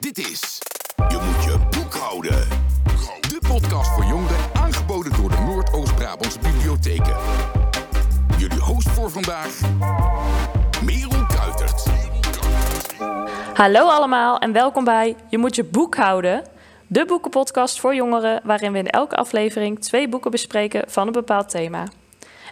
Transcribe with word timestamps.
Dit 0.00 0.18
is 0.18 0.58
Je 0.96 1.18
moet 1.22 1.44
je 1.44 1.58
boek 1.70 1.94
houden. 1.94 2.48
De 3.20 3.38
podcast 3.48 3.90
voor 3.90 4.04
jongeren 4.04 4.38
aangeboden 4.52 5.12
door 5.12 5.30
de 5.30 5.38
Noord-Oost-Brabantse 5.38 6.38
bibliotheken. 6.38 7.16
Jullie 8.38 8.60
host 8.60 8.88
voor 8.88 9.10
vandaag, 9.10 9.60
Merel 10.84 11.26
Kuitert. 11.26 11.86
Hallo 13.54 13.88
allemaal 13.88 14.38
en 14.38 14.52
welkom 14.52 14.84
bij 14.84 15.16
Je 15.28 15.38
moet 15.38 15.56
je 15.56 15.64
boek 15.64 15.96
houden. 15.96 16.44
De 16.86 17.04
boekenpodcast 17.04 17.80
voor 17.80 17.94
jongeren 17.94 18.40
waarin 18.44 18.72
we 18.72 18.78
in 18.78 18.90
elke 18.90 19.16
aflevering 19.16 19.80
twee 19.80 20.08
boeken 20.08 20.30
bespreken 20.30 20.84
van 20.86 21.06
een 21.06 21.12
bepaald 21.12 21.48
thema. 21.48 21.86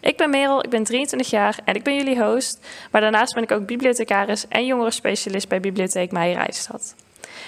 Ik 0.00 0.16
ben 0.16 0.30
Merel, 0.30 0.64
ik 0.64 0.70
ben 0.70 0.84
23 0.84 1.30
jaar 1.30 1.58
en 1.64 1.74
ik 1.74 1.82
ben 1.82 1.96
jullie 1.96 2.22
host. 2.22 2.66
Maar 2.90 3.00
daarnaast 3.00 3.34
ben 3.34 3.42
ik 3.42 3.52
ook 3.52 3.66
bibliothecaris 3.66 4.48
en 4.48 4.66
jongerenspecialist 4.66 5.48
bij 5.48 5.60
Bibliotheek 5.60 6.12
Meijer 6.12 6.36
Rijstad. 6.36 6.94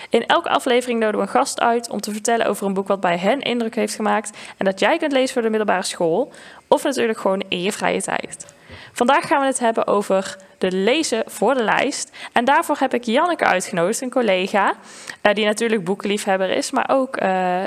In 0.09 0.27
elke 0.27 0.49
aflevering 0.49 0.99
nodigen 0.99 1.21
we 1.21 1.27
een 1.27 1.39
gast 1.41 1.61
uit 1.61 1.91
om 1.91 2.01
te 2.01 2.13
vertellen 2.13 2.47
over 2.47 2.67
een 2.67 2.75
boek 2.75 2.89
wat 2.89 3.01
bij 3.01 3.19
hen 3.19 3.41
indruk 3.41 3.75
heeft 3.75 3.95
gemaakt 3.95 4.37
en 4.57 4.65
dat 4.65 4.81
jij 4.81 4.99
kunt 4.99 5.13
lezen 5.13 5.33
voor 5.33 5.43
de 5.43 5.51
middelbare 5.51 5.85
school 5.85 6.33
of 6.69 6.83
natuurlijk 6.83 7.19
gewoon 7.19 7.43
in 7.49 7.63
je 7.63 7.73
vrije 7.73 8.03
tijd. 8.03 8.47
Vandaag 8.93 9.27
gaan 9.27 9.41
we 9.41 9.47
het 9.47 9.59
hebben 9.59 9.87
over 9.87 10.37
de 10.59 10.73
lezen 10.73 11.23
voor 11.27 11.55
de 11.55 11.63
lijst. 11.63 12.11
En 12.33 12.45
daarvoor 12.45 12.77
heb 12.79 12.95
ik 12.95 13.05
Janneke 13.05 13.45
uitgenodigd, 13.45 14.01
een 14.01 14.11
collega, 14.11 14.75
uh, 15.23 15.35
die 15.35 15.45
natuurlijk 15.45 15.85
boekenliefhebber 15.85 16.51
is, 16.51 16.71
maar 16.71 16.91
ook 16.91 17.23
uh, 17.23 17.61
uh, 17.61 17.67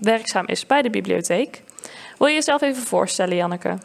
werkzaam 0.00 0.46
is 0.46 0.66
bij 0.66 0.82
de 0.82 0.90
bibliotheek. 0.90 1.62
Wil 2.18 2.26
je 2.26 2.34
jezelf 2.34 2.62
even 2.62 2.82
voorstellen, 2.82 3.36
Janneke? 3.36 3.78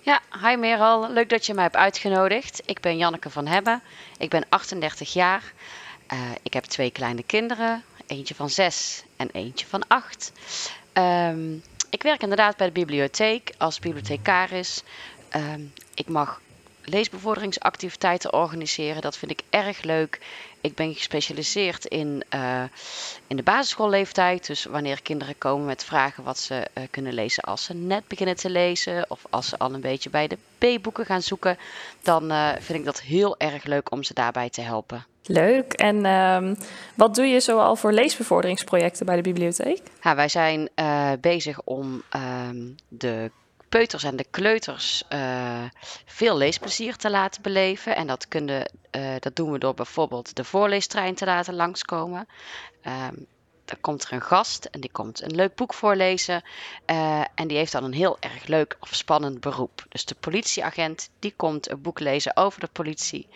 Ja, 0.00 0.20
hi 0.48 0.56
Merel. 0.56 1.10
Leuk 1.10 1.28
dat 1.28 1.46
je 1.46 1.54
mij 1.54 1.62
hebt 1.62 1.76
uitgenodigd. 1.76 2.62
Ik 2.64 2.80
ben 2.80 2.96
Janneke 2.96 3.30
van 3.30 3.46
Hebben. 3.46 3.82
Ik 4.18 4.30
ben 4.30 4.44
38 4.48 5.12
jaar. 5.12 5.42
Uh, 6.12 6.30
ik 6.42 6.52
heb 6.52 6.64
twee 6.64 6.90
kleine 6.90 7.22
kinderen. 7.22 7.84
Eentje 8.06 8.34
van 8.34 8.50
zes 8.50 9.02
en 9.16 9.28
eentje 9.32 9.66
van 9.66 9.82
acht. 9.88 10.32
Um, 10.92 11.62
ik 11.90 12.02
werk 12.02 12.22
inderdaad 12.22 12.56
bij 12.56 12.66
de 12.66 12.72
bibliotheek 12.72 13.54
als 13.58 13.78
bibliothecaris. 13.78 14.82
Um, 15.36 15.72
ik 15.94 16.08
mag 16.08 16.40
leesbevorderingsactiviteiten 16.84 18.32
organiseren. 18.32 19.02
Dat 19.02 19.16
vind 19.16 19.30
ik 19.30 19.42
erg 19.50 19.82
leuk. 19.82 20.18
Ik 20.60 20.74
ben 20.74 20.94
gespecialiseerd 20.94 21.84
in, 21.84 22.22
uh, 22.34 22.62
in 23.26 23.36
de 23.36 23.42
basisschoolleeftijd. 23.42 24.46
Dus 24.46 24.64
wanneer 24.64 25.02
kinderen 25.02 25.38
komen 25.38 25.66
met 25.66 25.84
vragen 25.84 26.24
wat 26.24 26.38
ze 26.38 26.54
uh, 26.54 26.84
kunnen 26.90 27.12
lezen 27.12 27.42
als 27.42 27.64
ze 27.64 27.74
net 27.74 28.08
beginnen 28.08 28.36
te 28.36 28.50
lezen. 28.50 29.04
Of 29.08 29.24
als 29.30 29.48
ze 29.48 29.58
al 29.58 29.74
een 29.74 29.80
beetje 29.80 30.10
bij 30.10 30.28
de 30.28 30.38
B-boeken 30.58 31.06
gaan 31.06 31.22
zoeken. 31.22 31.58
Dan 32.02 32.32
uh, 32.32 32.48
vind 32.58 32.78
ik 32.78 32.84
dat 32.84 33.00
heel 33.00 33.38
erg 33.38 33.64
leuk 33.64 33.92
om 33.92 34.02
ze 34.02 34.14
daarbij 34.14 34.50
te 34.50 34.60
helpen. 34.60 35.04
Leuk. 35.24 35.72
En 35.72 36.06
um, 36.06 36.56
wat 36.94 37.14
doe 37.14 37.26
je 37.26 37.40
zoal 37.40 37.76
voor 37.76 37.92
leesbevorderingsprojecten 37.92 39.06
bij 39.06 39.16
de 39.16 39.22
bibliotheek? 39.22 39.82
Ja, 40.02 40.14
wij 40.14 40.28
zijn 40.28 40.68
bezig 41.20 41.60
om 41.64 42.02
um, 42.50 42.76
de 42.88 43.30
peuters 43.68 44.04
en 44.04 44.16
de 44.16 44.26
kleuters 44.30 45.02
uh, 45.12 45.64
veel 46.04 46.36
leesplezier 46.36 46.96
te 46.96 47.10
laten 47.10 47.42
beleven. 47.42 47.96
En 47.96 48.06
dat, 48.06 48.28
kunnen, 48.28 48.72
uh, 48.96 49.14
dat 49.18 49.36
doen 49.36 49.52
we 49.52 49.58
door 49.58 49.74
bijvoorbeeld 49.74 50.36
de 50.36 50.44
voorleestrein 50.44 51.14
te 51.14 51.24
laten 51.24 51.54
langskomen. 51.54 52.28
Um, 52.86 53.26
dan 53.64 53.80
komt 53.80 54.04
er 54.04 54.12
een 54.12 54.22
gast 54.22 54.64
en 54.64 54.80
die 54.80 54.90
komt 54.90 55.22
een 55.22 55.34
leuk 55.34 55.54
boek 55.54 55.74
voorlezen. 55.74 56.42
Uh, 56.86 57.20
en 57.34 57.48
die 57.48 57.56
heeft 57.56 57.72
dan 57.72 57.84
een 57.84 57.92
heel 57.92 58.16
erg 58.20 58.46
leuk 58.46 58.76
of 58.80 58.94
spannend 58.94 59.40
beroep. 59.40 59.84
Dus 59.88 60.04
de 60.04 60.14
politieagent 60.14 61.10
die 61.18 61.34
komt 61.36 61.70
een 61.70 61.82
boek 61.82 62.00
lezen 62.00 62.36
over 62.36 62.60
de 62.60 62.68
politie. 62.72 63.28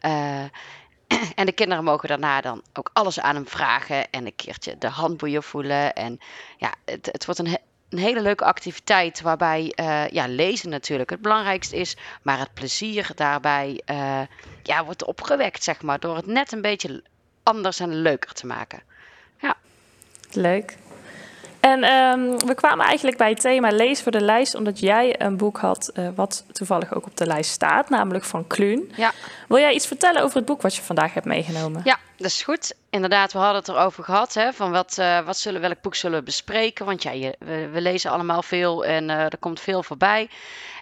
En 1.34 1.46
de 1.46 1.52
kinderen 1.52 1.84
mogen 1.84 2.08
daarna 2.08 2.40
dan 2.40 2.62
ook 2.72 2.90
alles 2.92 3.20
aan 3.20 3.34
hem 3.34 3.48
vragen 3.48 4.10
en 4.10 4.26
een 4.26 4.36
keertje 4.36 4.78
de 4.78 4.88
handboeien 4.88 5.42
voelen. 5.42 5.94
En 5.94 6.18
ja, 6.56 6.74
het, 6.84 7.08
het 7.12 7.24
wordt 7.24 7.40
een 7.40 7.58
een 7.90 7.98
hele 7.98 8.20
leuke 8.20 8.44
activiteit 8.44 9.20
waarbij 9.20 9.72
uh, 9.80 10.08
ja, 10.08 10.28
lezen 10.28 10.68
natuurlijk 10.68 11.10
het 11.10 11.22
belangrijkste 11.22 11.76
is, 11.76 11.96
maar 12.22 12.38
het 12.38 12.54
plezier 12.54 13.10
daarbij 13.14 13.80
uh, 13.90 14.20
ja, 14.62 14.84
wordt 14.84 15.04
opgewekt, 15.04 15.62
zeg 15.62 15.82
maar, 15.82 16.00
door 16.00 16.16
het 16.16 16.26
net 16.26 16.52
een 16.52 16.62
beetje 16.62 17.02
anders 17.42 17.80
en 17.80 18.02
leuker 18.02 18.32
te 18.32 18.46
maken. 18.46 18.82
Ja. 19.40 19.56
Leuk. 20.32 20.76
En 21.60 21.84
um, 21.84 22.38
we 22.38 22.54
kwamen 22.54 22.86
eigenlijk 22.86 23.16
bij 23.16 23.28
het 23.28 23.40
thema 23.40 23.70
lezen 23.70 24.02
voor 24.02 24.12
de 24.12 24.20
lijst, 24.20 24.54
omdat 24.54 24.78
jij 24.78 25.20
een 25.20 25.36
boek 25.36 25.58
had 25.58 25.90
uh, 25.94 26.08
wat 26.14 26.44
toevallig 26.52 26.94
ook 26.94 27.06
op 27.06 27.16
de 27.16 27.26
lijst 27.26 27.50
staat, 27.50 27.88
namelijk 27.88 28.24
van 28.24 28.46
Kluun. 28.46 28.92
Ja. 28.96 29.12
Wil 29.48 29.58
jij 29.58 29.74
iets 29.74 29.86
vertellen 29.86 30.22
over 30.22 30.36
het 30.36 30.46
boek 30.46 30.62
wat 30.62 30.76
je 30.76 30.82
vandaag 30.82 31.14
hebt 31.14 31.26
meegenomen? 31.26 31.80
Ja, 31.84 31.98
dat 32.16 32.26
is 32.26 32.42
goed. 32.42 32.74
Inderdaad, 32.90 33.32
we 33.32 33.38
hadden 33.38 33.56
het 33.56 33.68
erover 33.68 34.04
gehad, 34.04 34.34
hè, 34.34 34.52
van 34.52 34.70
wat, 34.70 34.96
uh, 35.00 35.20
wat 35.20 35.36
zullen, 35.36 35.60
welk 35.60 35.80
boek 35.80 35.94
zullen 35.94 36.18
we 36.18 36.24
bespreken, 36.24 36.86
want 36.86 37.02
ja, 37.02 37.10
je, 37.10 37.36
we, 37.38 37.68
we, 37.68 37.80
lezen 37.80 38.10
allemaal 38.10 38.42
veel 38.42 38.84
en 38.84 39.08
uh, 39.08 39.22
er 39.22 39.38
komt 39.38 39.60
veel 39.60 39.82
voorbij. 39.82 40.28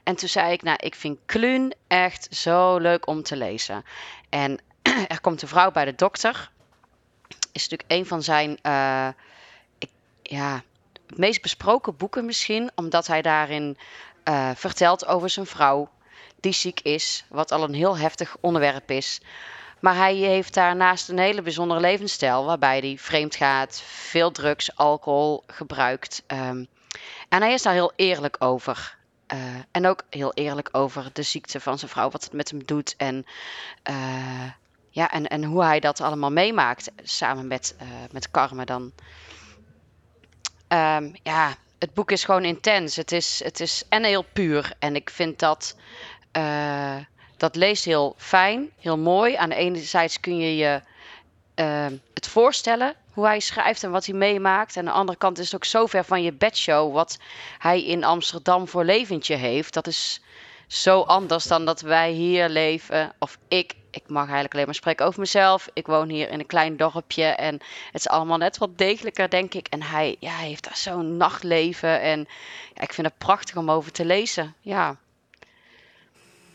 En 0.04 0.16
toen 0.16 0.28
zei 0.28 0.52
ik, 0.52 0.62
nou, 0.62 0.76
ik 0.80 0.94
vind 0.94 1.18
Kluun 1.26 1.72
echt 1.86 2.28
zo 2.30 2.78
leuk 2.78 3.06
om 3.06 3.22
te 3.22 3.36
lezen. 3.36 3.84
En 4.28 4.58
er 5.08 5.20
komt 5.20 5.42
een 5.42 5.48
vrouw 5.48 5.70
bij 5.70 5.84
de 5.84 5.94
dokter, 5.94 6.50
is 7.52 7.68
natuurlijk 7.68 8.00
een 8.00 8.06
van 8.06 8.22
zijn 8.22 8.58
ja, 10.28 10.62
meest 11.16 11.42
besproken 11.42 11.96
boeken 11.96 12.24
misschien, 12.24 12.70
omdat 12.74 13.06
hij 13.06 13.22
daarin 13.22 13.78
uh, 14.24 14.50
vertelt 14.54 15.06
over 15.06 15.30
zijn 15.30 15.46
vrouw 15.46 15.90
die 16.40 16.52
ziek 16.52 16.80
is, 16.80 17.24
wat 17.28 17.52
al 17.52 17.62
een 17.62 17.74
heel 17.74 17.98
heftig 17.98 18.36
onderwerp 18.40 18.90
is. 18.90 19.20
Maar 19.80 19.96
hij 19.96 20.14
heeft 20.14 20.54
daarnaast 20.54 21.08
een 21.08 21.18
hele 21.18 21.42
bijzondere 21.42 21.80
levensstijl, 21.80 22.44
waarbij 22.44 22.78
hij 22.78 22.98
vreemd 22.98 23.36
gaat, 23.36 23.82
veel 23.84 24.30
drugs, 24.30 24.76
alcohol 24.76 25.42
gebruikt. 25.46 26.22
Um, 26.26 26.66
en 27.28 27.42
hij 27.42 27.52
is 27.52 27.62
daar 27.62 27.72
heel 27.72 27.92
eerlijk 27.96 28.36
over. 28.38 28.96
Uh, 29.34 29.38
en 29.70 29.86
ook 29.86 30.02
heel 30.10 30.32
eerlijk 30.34 30.68
over 30.72 31.10
de 31.12 31.22
ziekte 31.22 31.60
van 31.60 31.78
zijn 31.78 31.90
vrouw, 31.90 32.10
wat 32.10 32.24
het 32.24 32.32
met 32.32 32.50
hem 32.50 32.64
doet. 32.64 32.94
En, 32.96 33.26
uh, 33.90 34.50
ja, 34.90 35.10
en, 35.10 35.26
en 35.26 35.44
hoe 35.44 35.64
hij 35.64 35.80
dat 35.80 36.00
allemaal 36.00 36.30
meemaakt, 36.30 36.90
samen 37.02 37.46
met, 37.46 37.76
uh, 37.82 37.88
met 38.10 38.30
Carmen 38.30 38.66
dan. 38.66 38.92
Um, 40.68 41.14
ja, 41.22 41.54
het 41.78 41.94
boek 41.94 42.10
is 42.10 42.24
gewoon 42.24 42.44
intens. 42.44 42.96
Het 42.96 43.12
is, 43.12 43.40
het 43.44 43.60
is 43.60 43.84
en 43.88 44.04
heel 44.04 44.24
puur. 44.32 44.72
En 44.78 44.96
ik 44.96 45.10
vind 45.10 45.38
dat. 45.38 45.76
Uh, 46.36 46.96
dat 47.36 47.56
leest 47.56 47.84
heel 47.84 48.14
fijn, 48.16 48.70
heel 48.80 48.98
mooi. 48.98 49.36
Aan 49.36 49.48
de 49.48 49.54
ene 49.54 49.78
zijde 49.78 50.20
kun 50.20 50.38
je 50.38 50.56
je 50.56 50.80
uh, 51.56 51.86
het 52.14 52.28
voorstellen 52.28 52.94
hoe 53.12 53.26
hij 53.26 53.40
schrijft 53.40 53.82
en 53.82 53.90
wat 53.90 54.06
hij 54.06 54.14
meemaakt. 54.14 54.76
En 54.76 54.80
aan 54.80 54.92
de 54.92 54.98
andere 54.98 55.18
kant 55.18 55.38
is 55.38 55.44
het 55.44 55.54
ook 55.54 55.64
zo 55.64 55.86
ver 55.86 56.04
van 56.04 56.22
je 56.22 56.32
bedshow 56.32 56.92
wat 56.92 57.18
hij 57.58 57.84
in 57.84 58.04
Amsterdam 58.04 58.68
voor 58.68 58.84
leventje 58.84 59.34
heeft. 59.34 59.74
Dat 59.74 59.86
is 59.86 60.20
zo 60.66 61.00
anders 61.00 61.44
dan 61.44 61.64
dat 61.64 61.80
wij 61.80 62.10
hier 62.10 62.48
leven. 62.48 63.12
Of 63.18 63.38
ik, 63.48 63.74
ik 64.02 64.08
mag 64.08 64.22
eigenlijk 64.22 64.52
alleen 64.52 64.66
maar 64.66 64.74
spreken 64.74 65.06
over 65.06 65.20
mezelf. 65.20 65.68
Ik 65.72 65.86
woon 65.86 66.08
hier 66.08 66.30
in 66.30 66.38
een 66.38 66.46
klein 66.46 66.76
dorpje 66.76 67.24
en 67.24 67.54
het 67.92 68.00
is 68.00 68.08
allemaal 68.08 68.38
net 68.38 68.58
wat 68.58 68.78
degelijker, 68.78 69.30
denk 69.30 69.54
ik. 69.54 69.66
En 69.68 69.82
hij, 69.82 70.16
ja, 70.18 70.30
hij 70.30 70.46
heeft 70.46 70.64
daar 70.64 70.76
zo'n 70.76 71.16
nachtleven 71.16 72.00
en 72.00 72.28
ja, 72.74 72.82
ik 72.82 72.92
vind 72.92 73.06
het 73.06 73.18
prachtig 73.18 73.56
om 73.56 73.70
over 73.70 73.92
te 73.92 74.04
lezen. 74.04 74.54
Ja. 74.60 74.96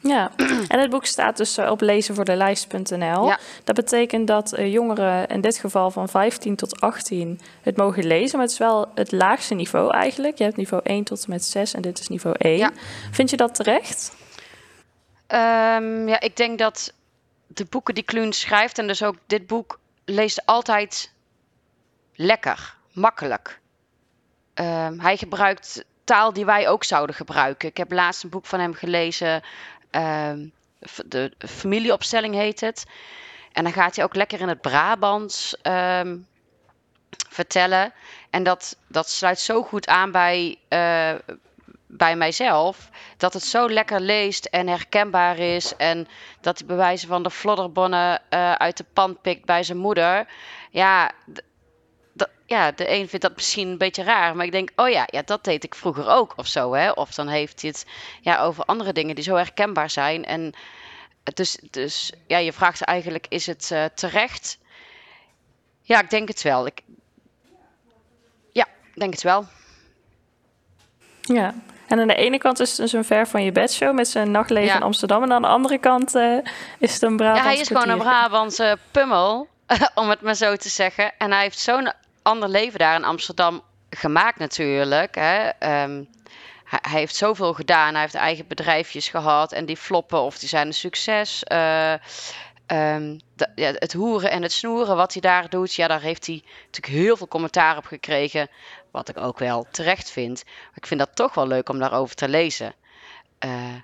Ja, 0.03 0.31
en 0.67 0.79
het 0.79 0.89
boek 0.89 1.05
staat 1.05 1.37
dus 1.37 1.57
op 1.57 1.81
lezenvoordelijst.nl. 1.81 3.25
Ja. 3.25 3.39
Dat 3.63 3.75
betekent 3.75 4.27
dat 4.27 4.59
uh, 4.59 4.73
jongeren 4.73 5.27
in 5.27 5.41
dit 5.41 5.57
geval 5.57 5.91
van 5.91 6.09
15 6.09 6.55
tot 6.55 6.81
18 6.81 7.39
het 7.61 7.77
mogen 7.77 8.05
lezen. 8.05 8.37
Maar 8.37 8.45
het 8.45 8.51
is 8.51 8.57
wel 8.57 8.91
het 8.95 9.11
laagste 9.11 9.53
niveau 9.53 9.91
eigenlijk. 9.91 10.37
Je 10.37 10.43
hebt 10.43 10.57
niveau 10.57 10.83
1 10.85 11.03
tot 11.03 11.23
en 11.23 11.29
met 11.29 11.45
6 11.45 11.73
en 11.73 11.81
dit 11.81 11.99
is 11.99 12.07
niveau 12.07 12.35
1. 12.39 12.57
Ja. 12.57 12.71
Vind 13.11 13.29
je 13.29 13.37
dat 13.37 13.55
terecht? 13.55 14.15
Um, 15.27 16.07
ja, 16.07 16.19
ik 16.19 16.35
denk 16.35 16.59
dat 16.59 16.93
de 17.53 17.65
boeken 17.65 17.93
die 17.93 18.03
Kluun 18.03 18.33
schrijft, 18.33 18.77
en 18.77 18.87
dus 18.87 19.03
ook 19.03 19.15
dit 19.27 19.47
boek, 19.47 19.79
leest 20.05 20.45
altijd 20.45 21.13
lekker, 22.15 22.75
makkelijk. 22.91 23.59
Um, 24.53 25.00
hij 25.00 25.17
gebruikt 25.17 25.85
taal 26.03 26.33
die 26.33 26.45
wij 26.45 26.69
ook 26.69 26.83
zouden 26.83 27.15
gebruiken. 27.15 27.69
Ik 27.69 27.77
heb 27.77 27.91
laatst 27.91 28.23
een 28.23 28.29
boek 28.29 28.45
van 28.45 28.59
hem 28.59 28.73
gelezen, 28.73 29.44
um, 29.91 30.51
de 31.05 31.33
familieopstelling 31.38 32.35
heet 32.35 32.59
het. 32.59 32.85
En 33.51 33.63
dan 33.63 33.73
gaat 33.73 33.95
hij 33.95 34.06
ook 34.06 34.15
lekker 34.15 34.39
in 34.39 34.47
het 34.47 34.61
Brabants 34.61 35.57
um, 35.63 36.27
vertellen. 37.29 37.94
En 38.29 38.44
dat, 38.44 38.77
dat 38.88 39.09
sluit 39.09 39.39
zo 39.39 39.63
goed 39.63 39.88
aan 39.88 40.11
bij, 40.11 40.57
uh, 40.69 41.35
bij 41.98 42.16
mijzelf. 42.16 42.90
Dat 43.18 43.34
het 43.34 43.44
zo 43.44 43.69
lekker 43.69 44.00
leest 44.00 44.45
en 44.45 44.68
herkenbaar 44.68 45.38
is. 45.38 45.75
En 45.75 46.07
dat 46.42 46.57
hij 46.57 46.68
bewijzen 46.68 47.07
van 47.07 47.24
de 47.24 47.31
flodderbonnen 47.31 48.22
uh, 48.30 48.51
uit 48.51 48.78
de 48.78 48.86
pan 48.94 49.18
pikt 49.22 49.45
bij 49.45 49.63
zijn 49.63 49.78
moeder. 49.78 50.28
Ja, 50.72 51.12
ja, 52.45 52.72
de 52.72 52.90
een 52.90 53.07
vindt 53.07 53.25
dat 53.25 53.36
misschien 53.36 53.68
een 53.68 53.78
beetje 53.78 54.04
raar. 54.04 54.36
Maar 54.36 54.45
ik 54.45 54.51
denk, 54.51 54.72
oh 54.75 54.90
ja, 54.90 55.07
ja 55.12 55.22
dat 55.22 55.44
deed 55.44 55.63
ik 55.63 55.75
vroeger 55.75 56.07
ook 56.07 56.34
of 56.36 56.48
zo. 56.48 56.74
Hè? 56.74 56.92
Of 56.92 57.13
dan 57.13 57.28
heeft 57.28 57.62
hij 57.62 57.69
het 57.69 57.86
ja, 58.22 58.42
over 58.42 58.63
andere 58.66 58.94
dingen 58.94 59.16
die 59.16 59.24
zo 59.24 59.36
herkenbaar 59.36 59.90
zijn. 59.90 60.25
En 60.25 60.54
dus, 61.24 61.60
dus 61.72 62.13
ja, 62.28 62.38
je 62.38 62.54
vraagt 62.54 62.81
eigenlijk, 62.81 63.25
is 63.30 63.45
het 63.45 63.69
uh, 63.74 63.86
terecht? 63.86 64.57
Ja, 65.81 66.01
ik 66.01 66.10
denk 66.10 66.28
het 66.28 66.42
wel. 66.42 66.66
Ik... 66.66 66.81
Ja, 68.51 68.66
ik 68.66 69.00
denk 69.00 69.13
het 69.13 69.24
wel. 69.24 69.45
Ja, 71.22 71.56
en 71.94 72.00
aan 72.00 72.07
de 72.07 72.16
ene 72.16 72.38
kant 72.38 72.60
is 72.60 72.69
het 72.69 72.78
dus 72.78 72.92
een 72.94 73.06
ver 73.06 73.28
van 73.28 73.44
je 73.44 73.51
bedshow 73.51 73.95
met 73.95 74.07
zijn 74.07 74.31
nachtleven 74.31 74.69
Ja. 74.69 74.75
in 74.75 74.84
Amsterdam. 74.84 75.24
En 75.24 75.31
aan 75.31 75.42
de 75.42 75.48
andere 75.48 75.78
kant 75.78 76.16
eh, 76.16 76.38
is 76.80 76.94
het 76.94 77.01
een 77.01 77.18
Brabants 77.18 77.42
Ja, 77.44 77.50
hij 77.50 77.60
is 77.60 77.68
gewoon 77.68 77.90
een. 77.90 77.98
Brabantse 77.98 78.78
pummel, 78.92 79.48
om 79.95 80.10
het 80.10 80.22
maar 80.22 80.36
zo 80.36 80.56
te 80.56 80.69
zeggen. 80.69 81.12
En 81.18 81.31
hij 81.31 81.42
heeft 81.42 81.60
zo'n 81.60 81.92
ander 82.22 82.50
leven 82.50 82.80
daar 82.80 82.95
in 82.95 83.04
Amsterdam 83.04 83.62
gemaakt 83.90 84.40
natuurlijk. 84.40 85.16
Hè. 85.16 85.50
Ehm, 85.60 86.04
hij, 86.63 86.80
hij 86.81 87.00
heeft 87.00 87.16
zoveel 87.16 87.54
gedaan. 87.54 87.92
Hij 87.92 88.01
heeft 88.01 88.16
eigen 88.16 88.48
bedrijfjes 88.48 89.07
gehad 89.07 89.51
en 89.51 89.66
die 89.66 89.78
floppen 89.78 90.22
of 90.22 90.40
die 90.40 90.50
zijn 90.50 90.68
een 90.68 90.74
succes. 90.74 91.44
Eh, 91.44 91.94
ehm, 92.73 93.17
ja, 93.55 93.71
het 93.73 93.93
hoeren 93.93 94.31
en 94.31 94.41
het 94.41 94.51
snoeren 94.51 94.95
wat 94.95 95.13
hij 95.13 95.21
daar 95.21 95.49
doet, 95.49 95.73
ja, 95.73 95.87
daar 95.87 96.01
heeft 96.01 96.25
hij 96.25 96.43
natuurlijk 96.65 96.93
heel 96.93 97.17
veel 97.17 97.27
commentaar 97.27 97.77
op 97.77 97.85
gekregen. 97.85 98.49
Wat 98.91 99.09
ik 99.09 99.17
ook 99.17 99.39
wel 99.39 99.67
terecht 99.71 100.09
vind. 100.09 100.43
Ik 100.73 100.87
vind 100.87 100.99
dat 100.99 101.15
toch 101.15 101.33
wel 101.33 101.47
leuk 101.47 101.69
om 101.69 101.79
daarover 101.79 102.15
te 102.15 102.29
lezen. 102.29 102.73
Eh, 103.39 103.75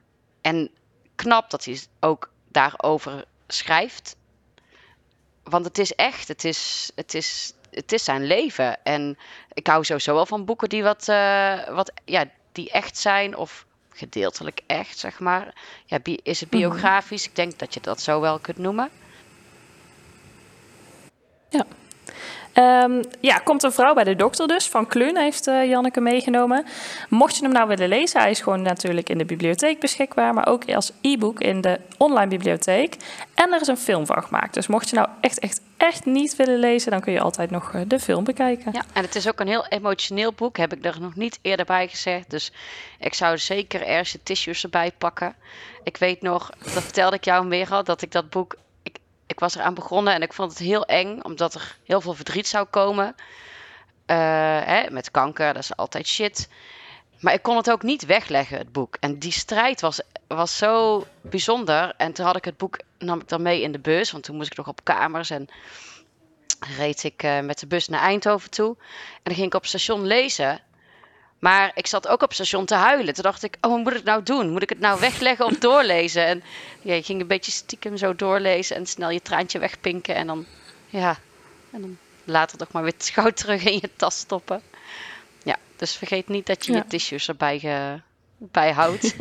en 0.41 0.69
knap 1.15 1.49
dat 1.49 1.65
hij 1.65 1.79
ook 1.99 2.31
daarover 2.47 3.25
schrijft. 3.47 4.15
Want 5.43 5.65
het 5.65 5.77
is 5.77 5.95
echt, 5.95 6.27
het 6.27 6.43
is, 6.43 6.91
het 6.95 7.13
is, 7.13 7.53
het 7.71 7.91
is 7.91 8.03
zijn 8.03 8.25
leven. 8.25 8.83
En 8.83 9.17
ik 9.53 9.67
hou 9.67 9.83
sowieso 9.83 10.13
wel 10.13 10.25
van 10.25 10.45
boeken 10.45 10.69
die 10.69 10.83
wat, 10.83 11.07
eh, 11.07 11.67
wat 11.67 11.91
ja, 12.05 12.25
die 12.51 12.69
echt 12.71 12.97
zijn 12.97 13.35
of 13.35 13.65
gedeeltelijk 13.89 14.61
echt, 14.67 14.97
zeg 14.97 15.19
maar. 15.19 15.55
Ja, 15.85 15.99
is 16.03 16.39
het 16.39 16.49
biografisch? 16.49 17.25
Ik 17.25 17.35
denk 17.35 17.59
dat 17.59 17.73
je 17.73 17.79
dat 17.81 18.01
zo 18.01 18.21
wel 18.21 18.39
kunt 18.39 18.57
noemen. 18.57 18.89
Ja. 21.49 21.65
Ehm, 22.59 23.03
ja, 23.19 23.37
komt 23.37 23.63
een 23.63 23.71
vrouw 23.71 23.93
bij 23.93 24.03
de 24.03 24.15
dokter 24.15 24.47
dus. 24.47 24.67
Van 24.67 24.87
Kluun 24.87 25.17
heeft 25.17 25.47
eh, 25.47 25.69
Janneke 25.69 26.01
meegenomen. 26.01 26.65
Mocht 27.09 27.35
je 27.35 27.43
hem 27.43 27.51
nou 27.51 27.67
willen 27.67 27.89
lezen, 27.89 28.19
hij 28.19 28.29
is 28.29 28.41
gewoon 28.41 28.61
natuurlijk 28.61 29.09
in 29.09 29.17
de 29.17 29.25
bibliotheek 29.25 29.79
beschikbaar. 29.79 30.33
Maar 30.33 30.47
ook 30.47 30.73
als 30.73 30.91
e-book 31.01 31.39
in 31.39 31.61
de 31.61 31.79
online 31.97 32.27
bibliotheek. 32.27 32.95
En 33.35 33.53
er 33.53 33.61
is 33.61 33.67
een 33.67 33.77
film 33.77 34.05
van 34.05 34.23
gemaakt. 34.23 34.53
Dus 34.53 34.67
mocht 34.67 34.89
je 34.89 34.95
nou 34.95 35.07
echt, 35.21 35.39
echt, 35.39 35.61
echt 35.77 36.05
niet 36.05 36.35
willen 36.35 36.59
lezen... 36.59 36.91
dan 36.91 37.01
kun 37.01 37.13
je 37.13 37.19
altijd 37.19 37.51
nog 37.51 37.73
eh, 37.73 37.81
de 37.87 37.99
film 37.99 38.23
bekijken. 38.23 38.71
Ja, 38.73 38.83
en 38.93 39.03
het 39.03 39.15
is 39.15 39.27
ook 39.27 39.39
een 39.39 39.47
heel 39.47 39.65
emotioneel 39.67 40.33
boek, 40.33 40.57
heb 40.57 40.73
ik 40.73 40.85
er 40.85 41.01
nog 41.01 41.15
niet 41.15 41.39
eerder 41.41 41.65
bij 41.65 41.87
gezegd. 41.87 42.29
Dus 42.29 42.51
ik 42.99 43.13
zou 43.13 43.37
zeker 43.37 43.85
ergens 43.85 44.11
de 44.11 44.23
tissues 44.23 44.63
erbij 44.63 44.91
pakken. 44.97 45.35
Ik 45.83 45.97
weet 45.97 46.21
nog, 46.21 46.49
dat 46.73 46.83
vertelde 46.83 47.15
ik 47.15 47.25
jou 47.25 47.45
meer 47.45 47.71
al, 47.71 47.83
dat 47.83 48.01
ik 48.01 48.11
dat 48.11 48.29
boek... 48.29 48.55
Ik, 49.29 49.39
was 49.39 49.55
eraan 49.55 49.73
begonnen 49.73 50.13
en 50.13 50.21
ik 50.21 50.33
vond 50.33 50.51
het 50.51 50.59
heel 50.59 50.85
eng, 50.85 51.21
omdat 51.21 51.53
er 51.53 51.77
heel 51.85 52.01
veel 52.01 52.13
verdriet 52.13 52.47
zou 52.47 52.65
komen. 52.65 53.15
Eh, 54.05 54.17
hè, 54.63 54.89
met 54.91 55.11
kanker, 55.11 55.53
dat 55.53 55.63
is 55.63 55.75
altijd 55.75 56.07
shit. 56.07 56.49
Maar 57.19 57.33
ik 57.33 57.41
kon 57.41 57.57
het 57.57 57.71
ook 57.71 57.83
niet 57.83 58.05
wegleggen, 58.05 58.57
het 58.57 58.71
boek. 58.71 58.97
En 58.99 59.19
die 59.19 59.31
strijd 59.31 59.81
was, 59.81 60.01
was 60.27 60.57
zo 60.57 61.05
bijzonder. 61.21 61.93
En 61.97 62.13
toen 62.13 62.25
had 62.25 62.35
ik 62.35 62.45
het 62.45 62.57
boek, 62.57 62.79
nam 62.97 63.19
ik 63.19 63.27
dan 63.27 63.41
mee 63.41 63.61
in 63.61 63.71
de 63.71 63.79
bus, 63.79 64.11
want 64.11 64.23
toen 64.23 64.35
moest 64.35 64.51
ik 64.51 64.57
nog 64.57 64.67
op 64.67 64.83
kamers 64.83 65.29
en 65.29 65.47
reed 66.77 67.03
ik 67.03 67.23
eh, 67.23 67.39
met 67.39 67.59
de 67.59 67.67
bus 67.67 67.87
naar 67.87 68.01
Eindhoven 68.01 68.49
toe. 68.49 68.75
En 69.13 69.21
dan 69.23 69.33
ging 69.33 69.47
ik 69.47 69.53
op 69.53 69.65
station 69.65 70.05
lezen. 70.05 70.61
Maar 71.39 71.71
ik 71.73 71.87
zat 71.87 72.07
ook 72.07 72.21
op 72.21 72.27
het 72.27 72.33
station 72.33 72.65
te 72.65 72.75
huilen. 72.75 73.13
Toen 73.13 73.23
dacht 73.23 73.43
ik, 73.43 73.57
oh, 73.61 73.71
wat 73.71 73.79
moet 73.83 73.95
ik 73.95 74.03
nou 74.03 74.23
doen? 74.23 74.49
Moet 74.49 74.61
ik 74.61 74.69
het 74.69 74.79
nou 74.79 74.99
wegleggen 74.99 75.45
of 75.45 75.57
doorlezen? 75.57 76.25
En 76.25 76.43
ja, 76.81 76.93
je 76.93 77.03
ging 77.03 77.21
een 77.21 77.27
beetje 77.27 77.51
stiekem 77.51 77.97
zo 77.97 78.15
doorlezen 78.15 78.75
en 78.75 78.85
snel 78.85 79.09
je 79.09 79.21
traantje 79.21 79.59
wegpinken. 79.59 80.15
En 80.15 80.27
dan, 80.27 80.45
ja, 80.87 81.17
en 81.71 81.81
dan 81.81 81.97
later 82.23 82.57
toch 82.57 82.71
maar 82.71 82.83
weer 82.83 82.93
gauw 82.97 83.29
terug 83.29 83.63
in 83.63 83.77
je 83.81 83.89
tas 83.95 84.17
stoppen. 84.17 84.61
Ja, 85.43 85.55
dus 85.75 85.95
vergeet 85.95 86.27
niet 86.27 86.45
dat 86.45 86.65
je 86.65 86.71
Ja. 86.71 86.77
je 86.77 86.85
tissues 86.87 87.27
erbij 87.27 87.59
ge, 87.59 87.99
bijhoudt. 88.37 89.15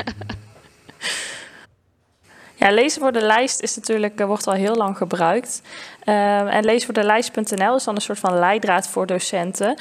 Ja, 2.58 2.70
lezen 2.70 3.00
voor 3.00 3.12
de 3.12 3.22
lijst 3.22 3.60
is 3.60 3.76
natuurlijk, 3.76 4.20
eh, 4.20 4.26
wordt 4.26 4.46
al 4.46 4.52
heel 4.52 4.74
lang 4.74 4.96
gebruikt. 4.96 5.62
Ehm, 6.04 6.46
en 6.46 6.64
lezen 6.64 6.84
voor 6.84 6.94
de 6.94 7.04
lijst.nl 7.04 7.76
is 7.76 7.84
dan 7.84 7.94
een 7.94 8.00
soort 8.00 8.18
van 8.18 8.38
leidraad 8.38 8.88
voor 8.88 9.06
docenten. 9.06 9.78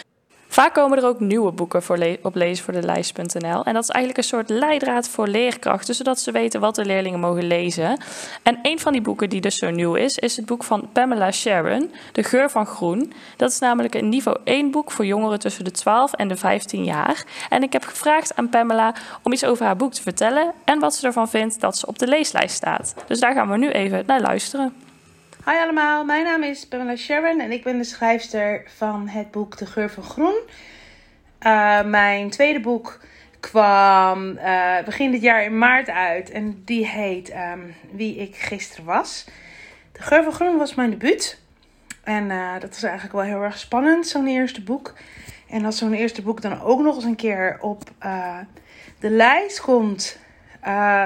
Vaak 0.48 0.74
komen 0.74 0.98
er 0.98 1.06
ook 1.06 1.20
nieuwe 1.20 1.52
boeken 1.52 1.84
voor 1.84 1.98
le- 1.98 2.18
op 2.22 2.36
lezen 2.36 2.64
voor 2.66 2.74
de 2.74 2.82
lijst.nl. 2.84 3.64
En 3.64 3.74
dat 3.74 3.84
is 3.84 3.90
eigenlijk 3.90 4.18
een 4.18 4.24
soort 4.24 4.50
leidraad 4.50 5.10
voor 5.10 5.28
leerkrachten, 5.28 5.96
zodat 5.96 6.20
ze 6.20 6.32
weten 6.32 6.60
wat 6.60 6.76
de 6.76 6.86
leerlingen 6.86 7.20
mogen 7.20 7.48
lezen. 7.48 7.98
En 8.44 8.60
een 8.62 8.80
van 8.80 8.92
die 8.92 9.02
boeken 9.02 9.30
die 9.30 9.42
dus 9.42 9.58
zo 9.58 9.70
nieuw 9.70 9.96
is, 9.96 10.18
is 10.18 10.36
het 10.38 10.46
boek 10.46 10.64
van 10.64 10.90
Pamela 10.94 11.32
Sharon, 11.32 11.92
De 12.12 12.24
geur 12.24 12.50
van 12.50 12.66
groen. 12.66 13.14
Dat 13.38 13.52
is 13.52 13.60
namelijk 13.60 13.96
een 13.96 14.10
niveau 14.10 14.38
1 14.44 14.72
boek 14.72 14.92
voor 14.92 15.06
jongeren 15.06 15.40
tussen 15.40 15.64
de 15.64 15.72
12 15.72 16.14
en 16.14 16.28
de 16.28 16.36
15 16.36 16.84
jaar. 16.84 17.26
En 17.50 17.64
ik 17.64 17.74
heb 17.74 17.84
gevraagd 17.84 18.36
aan 18.36 18.50
Pamela 18.50 18.94
om 19.24 19.32
iets 19.34 19.44
over 19.46 19.66
haar 19.66 19.76
boek 19.78 19.94
te 19.94 20.02
vertellen 20.02 20.54
en 20.64 20.80
wat 20.80 20.96
ze 20.96 21.08
ervan 21.08 21.30
vindt 21.30 21.60
dat 21.62 21.78
ze 21.78 21.88
op 21.88 22.00
de 22.00 22.08
leeslijst 22.08 22.56
staat. 22.56 22.94
Dus 23.08 23.20
daar 23.20 23.34
gaan 23.34 23.50
we 23.50 23.58
nu 23.58 23.70
even 23.70 24.04
naar 24.06 24.22
luisteren. 24.22 24.74
Hi 25.48 25.54
allemaal, 25.54 26.06
mijn 26.06 26.24
naam 26.24 26.44
is 26.44 26.68
Pamela 26.68 26.96
Sharon 26.96 27.40
en 27.40 27.52
ik 27.52 27.64
ben 27.64 27.78
de 27.78 27.84
schrijfster 27.84 28.64
van 28.76 29.08
het 29.08 29.32
boek 29.32 29.58
De 29.58 29.66
Geur 29.66 29.90
van 29.90 30.04
Groen. 30.04 30.40
Uh, 31.42 31.84
mijn 31.84 32.30
tweede 32.30 32.60
boek 32.60 33.00
kwam 33.40 34.28
uh, 34.28 34.84
begin 34.86 35.12
dit 35.12 35.22
jaar 35.22 35.44
in 35.44 35.58
maart 35.58 35.90
uit 35.90 36.30
en 36.30 36.62
die 36.66 36.88
heet 36.88 37.34
um, 37.34 37.76
Wie 37.92 38.16
ik 38.16 38.36
gisteren 38.36 38.86
was. 38.86 39.26
De 39.92 40.02
Geur 40.02 40.24
van 40.24 40.34
Groen 40.34 40.58
was 40.58 40.76
mijn 40.76 40.90
debuut 40.90 41.40
en 42.04 42.30
uh, 42.30 42.54
dat 42.54 42.70
was 42.70 42.84
eigenlijk 42.84 43.14
wel 43.14 43.24
heel 43.24 43.44
erg 43.44 43.58
spannend, 43.58 44.08
zo'n 44.08 44.28
eerste 44.28 44.64
boek. 44.64 44.94
En 45.50 45.66
als 45.66 45.78
zo'n 45.78 45.94
eerste 45.94 46.22
boek 46.22 46.42
dan 46.42 46.62
ook 46.62 46.80
nog 46.80 46.96
eens 46.96 47.04
een 47.04 47.16
keer 47.16 47.58
op 47.62 47.84
de 49.00 49.10
lijst 49.10 49.62
komt, 49.62 50.20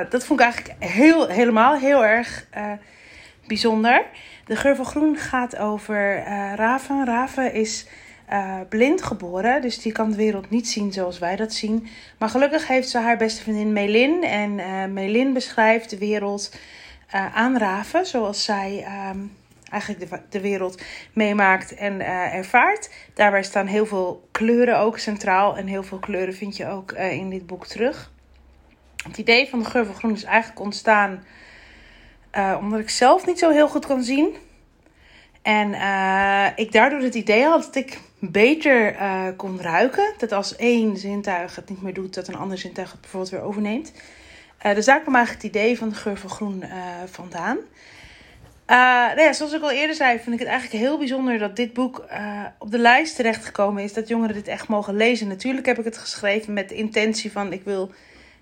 dat 0.09 0.25
vond 0.25 0.39
ik 0.39 0.45
eigenlijk 0.45 0.83
heel, 0.83 1.27
helemaal 1.27 1.75
heel 1.75 2.05
erg 2.05 2.47
bijzonder. 3.47 4.05
De 4.51 4.57
geur 4.57 4.75
van 4.75 4.85
groen 4.85 5.17
gaat 5.17 5.57
over 5.57 6.17
uh, 6.17 6.53
Raven. 6.55 7.05
Raven 7.05 7.53
is 7.53 7.87
uh, 8.31 8.59
blind 8.69 9.01
geboren, 9.01 9.61
dus 9.61 9.81
die 9.81 9.91
kan 9.91 10.09
de 10.09 10.15
wereld 10.15 10.49
niet 10.49 10.67
zien 10.67 10.91
zoals 10.91 11.19
wij 11.19 11.35
dat 11.35 11.53
zien. 11.53 11.87
Maar 12.17 12.29
gelukkig 12.29 12.67
heeft 12.67 12.89
ze 12.89 12.97
haar 12.97 13.17
beste 13.17 13.41
vriendin 13.41 13.73
Melin. 13.73 14.23
En 14.23 14.57
uh, 14.57 14.85
Melin 14.85 15.33
beschrijft 15.33 15.89
de 15.89 15.97
wereld 15.97 16.55
aan 17.33 17.57
Raven 17.57 18.05
zoals 18.05 18.43
zij 18.43 18.85
um, 19.11 19.37
eigenlijk 19.69 20.09
de, 20.09 20.19
de, 20.29 20.41
wereld 20.41 20.81
meemaakt 21.13 21.73
en 21.73 22.01
ervaart. 22.31 22.89
Daarbij 23.13 23.43
staan 23.43 23.67
heel 23.67 23.85
veel 23.85 24.27
kleuren 24.31 24.77
ook 24.77 24.97
centraal. 24.97 25.57
En 25.57 25.67
heel 25.67 25.83
veel 25.83 25.99
kleuren 25.99 26.33
vind 26.33 26.57
je 26.57 26.67
ook 26.67 26.91
in 26.91 27.29
dit 27.29 27.45
boek 27.45 27.67
terug. 27.67 28.11
Het 29.03 29.17
idee 29.17 29.49
van 29.49 29.59
de 29.59 29.65
geur 29.65 29.85
van 29.85 29.95
groen 29.95 30.13
is 30.13 30.23
eigenlijk 30.23 30.59
ontstaan 30.59 31.23
uh, 32.37 32.57
omdat 32.59 32.79
ik 32.79 32.89
zelf 32.89 33.25
niet 33.25 33.39
zo 33.39 33.49
heel 33.49 33.67
goed 33.67 33.85
kan 33.85 34.03
zien. 34.03 34.35
En 35.41 35.69
uh, 35.69 36.47
ik 36.55 36.71
daardoor 36.71 36.99
het 36.99 37.15
idee 37.15 37.43
had 37.43 37.63
dat 37.63 37.75
ik 37.75 37.99
beter 38.19 38.93
uh, 38.93 39.27
kon 39.35 39.61
ruiken. 39.61 40.13
Dat 40.17 40.31
als 40.31 40.55
één 40.55 40.97
zintuig 40.97 41.55
het 41.55 41.69
niet 41.69 41.81
meer 41.81 41.93
doet, 41.93 42.13
dat 42.13 42.27
een 42.27 42.35
ander 42.35 42.57
zintuig 42.57 42.91
het 42.91 43.01
bijvoorbeeld 43.01 43.31
weer 43.31 43.41
overneemt. 43.41 43.91
Dus 44.73 44.85
daar 44.85 45.01
kwam 45.01 45.15
eigenlijk 45.15 45.45
het 45.45 45.55
idee 45.55 45.77
van 45.77 45.89
de 45.89 45.95
geur 45.95 46.17
van 46.17 46.29
groen 46.29 46.63
vandaan. 47.11 47.57
Nou 49.15 49.33
zoals 49.33 49.53
ik 49.53 49.61
al 49.61 49.71
eerder 49.71 49.95
zei, 49.95 50.19
vind 50.19 50.33
ik 50.33 50.39
het 50.39 50.47
eigenlijk 50.47 50.83
heel 50.83 50.97
bijzonder 50.97 51.39
dat 51.39 51.55
dit 51.55 51.73
boek 51.73 52.05
op 52.57 52.71
de 52.71 52.77
lijst 52.77 53.15
terechtgekomen 53.15 53.83
is. 53.83 53.93
Dat 53.93 54.07
jongeren 54.07 54.35
dit 54.35 54.47
echt 54.47 54.67
mogen 54.67 54.95
lezen. 54.95 55.27
Natuurlijk 55.27 55.65
heb 55.65 55.79
ik 55.79 55.85
het 55.85 55.97
geschreven 55.97 56.53
met 56.53 56.69
de 56.69 56.75
intentie 56.75 57.31
van 57.31 57.53
ik 57.53 57.63
wil 57.63 57.91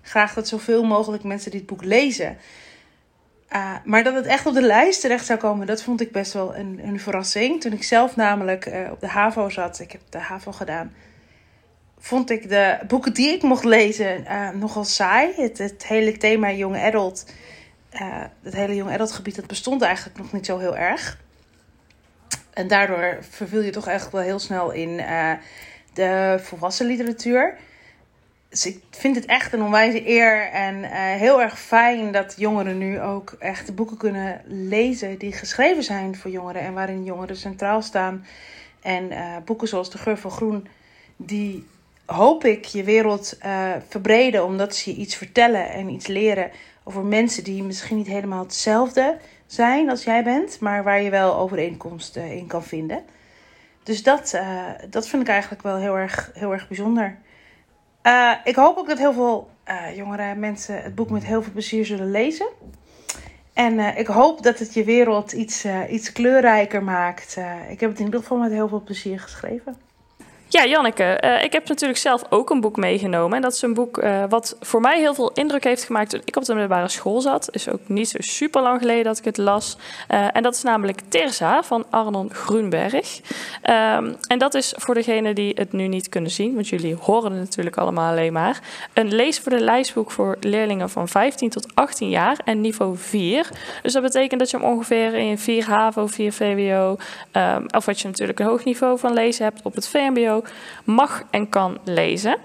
graag 0.02 0.34
dat 0.34 0.48
zoveel 0.48 0.84
mogelijk 0.84 1.22
mensen 1.22 1.50
dit 1.50 1.66
boek 1.66 1.84
lezen. 1.84 2.38
Uh, 3.52 3.74
maar 3.84 4.04
dat 4.04 4.14
het 4.14 4.26
echt 4.26 4.46
op 4.46 4.54
de 4.54 4.62
lijst 4.62 5.00
terecht 5.00 5.26
zou 5.26 5.38
komen, 5.38 5.66
dat 5.66 5.82
vond 5.82 6.00
ik 6.00 6.12
best 6.12 6.32
wel 6.32 6.56
een, 6.56 6.80
een 6.82 7.00
verrassing. 7.00 7.60
Toen 7.60 7.72
ik 7.72 7.82
zelf 7.82 8.16
namelijk 8.16 8.66
uh, 8.66 8.90
op 8.90 9.00
de 9.00 9.08
HAVO 9.08 9.48
zat, 9.48 9.80
ik 9.80 9.92
heb 9.92 10.00
de 10.08 10.18
HAVO 10.18 10.52
gedaan, 10.52 10.94
vond 11.98 12.30
ik 12.30 12.48
de 12.48 12.78
boeken 12.86 13.14
die 13.14 13.32
ik 13.32 13.42
mocht 13.42 13.64
lezen 13.64 14.20
uh, 14.22 14.50
nogal 14.50 14.84
saai. 14.84 15.32
Het, 15.36 15.86
hele 15.86 16.16
thema 16.16 16.50
young 16.50 16.76
adult, 16.76 17.32
uh, 17.92 18.00
het 18.42 18.54
hele 18.54 18.74
young 18.74 18.92
adult 18.92 19.12
gebied, 19.12 19.36
dat 19.36 19.46
bestond 19.46 19.82
eigenlijk 19.82 20.18
nog 20.18 20.32
niet 20.32 20.46
zo 20.46 20.58
heel 20.58 20.76
erg. 20.76 21.18
En 22.50 22.68
daardoor 22.68 23.18
verviel 23.30 23.60
je 23.62 23.70
toch 23.70 23.86
eigenlijk 23.86 24.16
wel 24.16 24.26
heel 24.26 24.38
snel 24.38 24.70
in 24.70 24.96
de 25.94 26.38
volwassen 26.42 26.86
literatuur. 26.86 27.56
Ik 28.50 28.82
vind 28.90 29.16
het 29.16 29.26
echt 29.26 29.52
een 29.52 29.62
onwijze 29.62 30.08
eer 30.08 30.42
en 30.50 30.76
uh, 30.76 30.90
heel 30.92 31.42
erg 31.42 31.60
fijn 31.60 32.12
dat 32.12 32.34
jongeren 32.36 32.78
nu 32.78 33.00
ook 33.00 33.36
echt 33.38 33.74
boeken 33.74 33.96
kunnen 33.96 34.40
lezen 34.46 35.18
die 35.18 35.32
geschreven 35.32 35.82
zijn 35.82 36.16
voor 36.16 36.30
jongeren 36.30 36.62
en 36.62 36.74
waarin 36.74 37.04
jongeren 37.04 37.36
centraal 37.36 37.82
staan. 37.82 38.26
En 38.80 39.12
uh, 39.12 39.36
boeken 39.44 39.68
zoals 39.68 39.90
De 39.90 39.98
Geur 39.98 40.18
van 40.18 40.30
Groen, 40.30 40.66
die 41.16 41.66
hoop 42.06 42.44
ik 42.44 42.64
je 42.64 42.84
wereld 42.84 43.38
uh, 43.44 43.70
verbreden 43.88 44.44
omdat 44.44 44.76
ze 44.76 44.90
je 44.90 44.96
iets 44.96 45.16
vertellen 45.16 45.70
en 45.70 45.88
iets 45.88 46.06
leren 46.06 46.50
over 46.84 47.04
mensen 47.04 47.44
die 47.44 47.62
misschien 47.62 47.96
niet 47.96 48.06
helemaal 48.06 48.42
hetzelfde 48.42 49.18
zijn 49.46 49.90
als 49.90 50.04
jij 50.04 50.24
bent, 50.24 50.60
maar 50.60 50.84
waar 50.84 51.02
je 51.02 51.10
wel 51.10 51.36
overeenkomst 51.36 52.16
in 52.16 52.46
kan 52.46 52.64
vinden. 52.64 53.02
Dus 53.82 54.02
dat, 54.02 54.40
dat 54.90 55.08
vind 55.08 55.22
ik 55.22 55.28
eigenlijk 55.28 55.62
wel 55.62 55.76
heel 55.76 55.96
erg, 55.96 56.30
heel 56.34 56.52
erg 56.52 56.68
bijzonder. 56.68 57.18
Uh, 58.02 58.32
ik 58.44 58.54
hoop 58.54 58.76
ook 58.76 58.88
dat 58.88 58.98
heel 58.98 59.12
veel 59.12 59.50
uh, 59.68 59.96
jongere 59.96 60.34
mensen 60.34 60.82
het 60.82 60.94
boek 60.94 61.10
met 61.10 61.24
heel 61.24 61.42
veel 61.42 61.52
plezier 61.52 61.86
zullen 61.86 62.10
lezen. 62.10 62.48
En 63.52 63.96
ik 63.96 64.06
hoop 64.06 64.42
dat 64.42 64.58
het 64.58 64.74
je 64.74 64.84
wereld 64.84 65.32
iets, 65.32 65.66
iets 65.90 66.12
kleurrijker 66.12 66.82
maakt. 66.82 67.36
ik 67.68 67.80
heb 67.80 67.90
het 67.90 67.98
in 67.98 68.04
ieder 68.04 68.20
geval 68.20 68.38
met 68.38 68.52
heel 68.52 68.68
veel 68.68 68.82
plezier 68.82 69.20
geschreven. 69.20 69.76
Ja, 70.52 70.66
Janneke, 70.66 71.20
uh, 71.24 71.44
ik 71.44 71.52
heb 71.52 71.68
natuurlijk 71.68 71.98
zelf 71.98 72.22
ook 72.28 72.50
een 72.50 72.60
boek 72.60 72.76
meegenomen. 72.76 73.36
En 73.36 73.42
dat 73.42 73.52
is 73.52 73.62
een 73.62 73.74
boek 73.74 74.02
uh, 74.02 74.24
wat 74.28 74.56
voor 74.60 74.80
mij 74.80 74.98
heel 74.98 75.14
veel 75.14 75.30
indruk 75.32 75.64
heeft 75.64 75.84
gemaakt 75.84 76.10
toen 76.10 76.20
ik 76.24 76.36
op 76.36 76.44
de 76.44 76.52
middelbare 76.52 76.88
school 76.88 77.20
zat. 77.20 77.48
Is 77.50 77.68
ook 77.68 77.80
niet 77.86 78.08
zo 78.08 78.16
super 78.20 78.62
lang 78.62 78.80
geleden 78.80 79.04
dat 79.04 79.18
ik 79.18 79.24
het 79.24 79.36
las. 79.36 79.76
Uh, 80.08 80.26
en 80.32 80.42
dat 80.42 80.54
is 80.54 80.62
namelijk 80.62 81.00
Terza 81.08 81.62
van 81.62 81.84
Arnon 81.90 82.30
Groenberg. 82.32 83.20
Um, 83.62 84.16
en 84.28 84.38
dat 84.38 84.54
is 84.54 84.74
voor 84.76 84.94
degenen 84.94 85.34
die 85.34 85.52
het 85.54 85.72
nu 85.72 85.88
niet 85.88 86.08
kunnen 86.08 86.30
zien, 86.30 86.54
want 86.54 86.68
jullie 86.68 86.94
horen 87.00 87.32
het 87.32 87.40
natuurlijk 87.40 87.76
allemaal 87.76 88.10
alleen 88.10 88.32
maar. 88.32 88.60
Een 88.92 89.14
lees 89.14 89.38
voor 89.38 89.52
de 89.52 89.60
lijstboek 89.60 90.10
voor 90.10 90.36
leerlingen 90.40 90.90
van 90.90 91.08
15 91.08 91.50
tot 91.50 91.74
18 91.74 92.08
jaar 92.08 92.38
en 92.44 92.60
niveau 92.60 92.96
4. 92.96 93.48
Dus 93.82 93.92
dat 93.92 94.02
betekent 94.02 94.40
dat 94.40 94.50
je 94.50 94.56
hem 94.56 94.66
ongeveer 94.66 95.14
in 95.14 95.38
4 95.38 95.64
HAVO, 95.64 96.06
4 96.06 96.32
VWO, 96.32 96.96
um, 97.32 97.66
of 97.76 97.84
wat 97.84 98.00
je 98.00 98.08
natuurlijk 98.08 98.38
een 98.38 98.46
hoog 98.46 98.64
niveau 98.64 98.98
van 98.98 99.12
lezen 99.12 99.44
hebt 99.44 99.60
op 99.62 99.74
het 99.74 99.88
VMBO 99.88 100.39
mag 100.84 101.22
en 101.30 101.48
kan 101.48 101.78
lezen. 101.84 102.36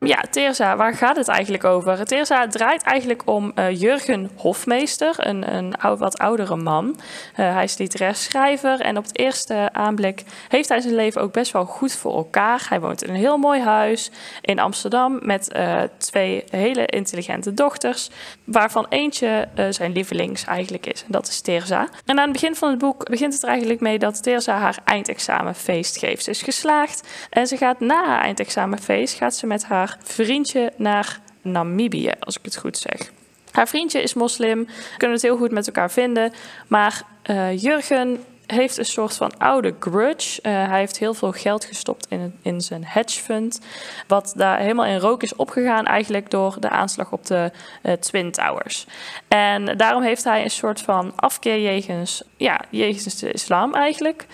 Ja, 0.00 0.24
Terza, 0.30 0.76
waar 0.76 0.94
gaat 0.94 1.16
het 1.16 1.28
eigenlijk 1.28 1.64
over? 1.64 2.04
Terza 2.04 2.46
draait 2.46 2.82
eigenlijk 2.82 3.22
om 3.24 3.52
uh, 3.54 3.80
Jurgen 3.80 4.30
Hofmeester, 4.36 5.14
een, 5.16 5.54
een 5.54 5.74
wat 5.98 6.18
oudere 6.18 6.56
man. 6.56 6.96
Uh, 7.36 7.52
hij 7.52 7.64
is 7.64 7.78
literair 7.78 8.14
schrijver 8.14 8.80
en 8.80 8.96
op 8.96 9.04
het 9.04 9.18
eerste 9.18 9.68
aanblik 9.72 10.24
heeft 10.48 10.68
hij 10.68 10.80
zijn 10.80 10.94
leven 10.94 11.22
ook 11.22 11.32
best 11.32 11.52
wel 11.52 11.64
goed 11.64 11.92
voor 11.92 12.16
elkaar. 12.16 12.66
Hij 12.68 12.80
woont 12.80 13.02
in 13.02 13.08
een 13.08 13.20
heel 13.20 13.36
mooi 13.36 13.60
huis 13.60 14.10
in 14.40 14.58
Amsterdam 14.58 15.18
met 15.22 15.54
uh, 15.56 15.82
twee 15.96 16.44
hele 16.50 16.86
intelligente 16.86 17.54
dochters, 17.54 18.10
waarvan 18.44 18.86
eentje 18.88 19.48
zijn 19.70 19.92
lievelings 19.92 20.44
eigenlijk 20.44 20.86
is. 20.86 21.02
En 21.02 21.12
dat 21.12 21.28
is 21.28 21.40
Terza. 21.40 21.88
En 22.04 22.18
aan 22.18 22.28
het 22.28 22.32
begin 22.32 22.56
van 22.56 22.70
het 22.70 22.78
boek 22.78 23.08
begint 23.10 23.32
het 23.32 23.42
er 23.42 23.48
eigenlijk 23.48 23.80
mee 23.80 23.98
dat 23.98 24.22
Terza 24.22 24.58
haar 24.58 24.78
eindexamenfeest 24.84 25.98
geeft. 25.98 26.24
Ze 26.24 26.30
is 26.30 26.42
geslaagd 26.42 27.08
en 27.30 27.46
ze 27.46 27.56
gaat 27.56 27.80
na 27.80 28.06
haar 28.06 28.22
eindexamenfeest 28.22 29.14
gaat 29.14 29.34
ze 29.34 29.46
met 29.46 29.64
haar 29.64 29.87
vriendje 30.02 30.72
naar 30.76 31.20
Namibië, 31.42 32.12
als 32.20 32.36
ik 32.38 32.44
het 32.44 32.56
goed 32.56 32.78
zeg. 32.78 33.12
Haar 33.52 33.68
vriendje 33.68 34.02
is 34.02 34.14
moslim, 34.14 34.68
kunnen 34.96 35.16
het 35.16 35.26
heel 35.26 35.36
goed 35.36 35.50
met 35.50 35.66
elkaar 35.66 35.90
vinden. 35.90 36.32
Maar 36.66 37.02
uh, 37.30 37.58
Jurgen 37.58 38.24
heeft 38.46 38.78
een 38.78 38.84
soort 38.84 39.14
van 39.14 39.38
oude 39.38 39.74
grudge. 39.80 40.40
Uh, 40.42 40.68
hij 40.68 40.78
heeft 40.78 40.98
heel 40.98 41.14
veel 41.14 41.32
geld 41.32 41.64
gestopt 41.64 42.06
in, 42.08 42.34
in 42.42 42.60
zijn 42.60 42.84
hedge 42.84 43.20
fund. 43.20 43.60
Wat 44.06 44.32
daar 44.36 44.58
helemaal 44.58 44.84
in 44.84 44.98
rook 44.98 45.22
is 45.22 45.36
opgegaan, 45.36 45.84
eigenlijk 45.84 46.30
door 46.30 46.56
de 46.60 46.68
aanslag 46.68 47.12
op 47.12 47.26
de 47.26 47.50
uh, 47.82 47.92
Twin 47.92 48.32
Towers. 48.32 48.86
En 49.28 49.76
daarom 49.76 50.02
heeft 50.02 50.24
hij 50.24 50.42
een 50.42 50.50
soort 50.50 50.80
van 50.80 51.12
afkeer 51.16 51.60
jegens, 51.60 52.22
ja, 52.36 52.60
jegens 52.70 53.18
de 53.18 53.32
islam 53.32 53.74
eigenlijk 53.74 54.26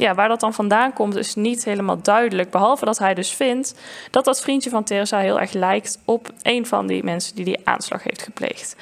ja, 0.00 0.14
waar 0.14 0.28
dat 0.28 0.40
dan 0.40 0.54
vandaan 0.54 0.92
komt, 0.92 1.16
is 1.16 1.34
niet 1.34 1.64
helemaal 1.64 2.02
duidelijk. 2.02 2.50
Behalve 2.50 2.84
dat 2.84 2.98
hij 2.98 3.14
dus 3.14 3.30
vindt 3.30 3.74
dat 4.10 4.24
dat 4.24 4.40
vriendje 4.40 4.70
van 4.70 4.84
Teresa 4.84 5.18
heel 5.18 5.40
erg 5.40 5.52
lijkt 5.52 5.98
op 6.04 6.32
een 6.42 6.66
van 6.66 6.86
die 6.86 7.04
mensen 7.04 7.34
die 7.34 7.44
die 7.44 7.60
aanslag 7.64 8.02
heeft 8.02 8.22
gepleegd. 8.22 8.76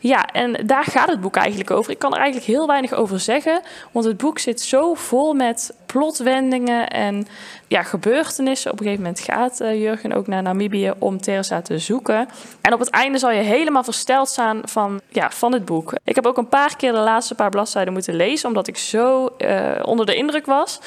Ja, 0.00 0.26
en 0.26 0.66
daar 0.66 0.84
gaat 0.84 1.08
het 1.08 1.20
boek 1.20 1.36
eigenlijk 1.36 1.70
over. 1.70 1.92
Ik 1.92 1.98
kan 1.98 2.12
er 2.12 2.18
eigenlijk 2.18 2.46
heel 2.46 2.66
weinig 2.66 2.92
over 2.92 3.20
zeggen, 3.20 3.60
want 3.92 4.04
het 4.04 4.16
boek 4.16 4.38
zit 4.38 4.60
zo 4.60 4.94
vol 4.94 5.34
met 5.34 5.74
plotwendingen 5.86 6.88
en 6.88 7.26
ja, 7.68 7.82
gebeurtenissen. 7.82 8.72
Op 8.72 8.78
een 8.78 8.84
gegeven 8.84 9.04
moment 9.04 9.24
gaat 9.24 9.60
uh, 9.60 9.80
Jurgen 9.82 10.12
ook 10.12 10.26
naar 10.26 10.42
Namibië 10.42 10.92
om 10.98 11.20
Teresa 11.20 11.62
te 11.62 11.78
zoeken. 11.78 12.28
En 12.60 12.72
op 12.72 12.78
het 12.78 12.90
einde 12.90 13.18
zal 13.18 13.30
je 13.30 13.42
helemaal 13.42 13.84
versteld 13.84 14.28
staan 14.28 14.60
van, 14.64 15.00
ja, 15.08 15.30
van 15.30 15.52
het 15.52 15.64
boek. 15.64 15.94
Ik 16.04 16.14
heb 16.14 16.26
ook 16.26 16.36
een 16.36 16.48
paar 16.48 16.76
keer 16.76 16.92
de 16.92 16.98
laatste 16.98 17.34
paar 17.34 17.50
bladzijden 17.50 17.92
moeten 17.92 18.14
lezen, 18.14 18.48
omdat 18.48 18.66
ik 18.66 18.76
zo 18.76 19.34
uh, 19.38 19.70
onder 19.82 20.06
de 20.06 20.14
indruk 20.14 20.46
was. 20.46 20.80